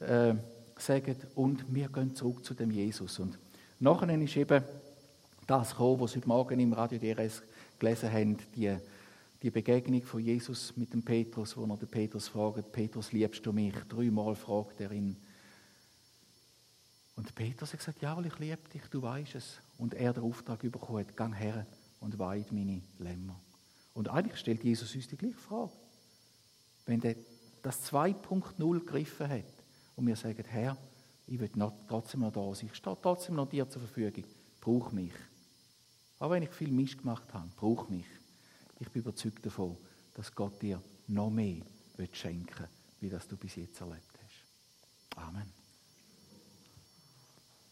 [0.00, 0.34] äh,
[0.76, 3.18] sagen, und wir gehen zurück zu dem Jesus.
[3.18, 3.38] Und
[3.80, 4.62] nachher ist eben
[5.46, 7.42] das gekommen, was heute Morgen im Radio DRS
[7.78, 8.76] gelesen haben, die,
[9.42, 13.52] die Begegnung von Jesus mit dem Petrus, wo er den Petrus fragt, Petrus, liebst du
[13.52, 13.74] mich?
[13.88, 15.16] Dreimal fragt er ihn.
[17.16, 19.60] Und Petrus hat gesagt, jawohl, ich liebe dich, du weißt es.
[19.76, 21.66] Und er den Auftrag bekommen hat, gang her
[21.98, 23.40] und weid meine Lämmer.
[23.94, 25.72] Und eigentlich stellt Jesus uns die gleiche Frage.
[26.88, 27.16] Wenn der
[27.62, 29.44] das 2.0 gegriffen hat
[29.94, 30.74] und wir sagen, Herr,
[31.26, 34.24] ich will noch, trotzdem noch da sein, ich stehe trotzdem noch dir zur Verfügung,
[34.58, 35.12] brauch mich.
[36.18, 38.06] Auch wenn ich viel Mist gemacht habe, brauch mich.
[38.80, 39.76] Ich bin überzeugt davon,
[40.14, 41.60] dass Gott dir noch mehr
[42.12, 42.68] schenken will,
[43.00, 45.18] wie das du bis jetzt erlebt hast.
[45.18, 45.57] Amen.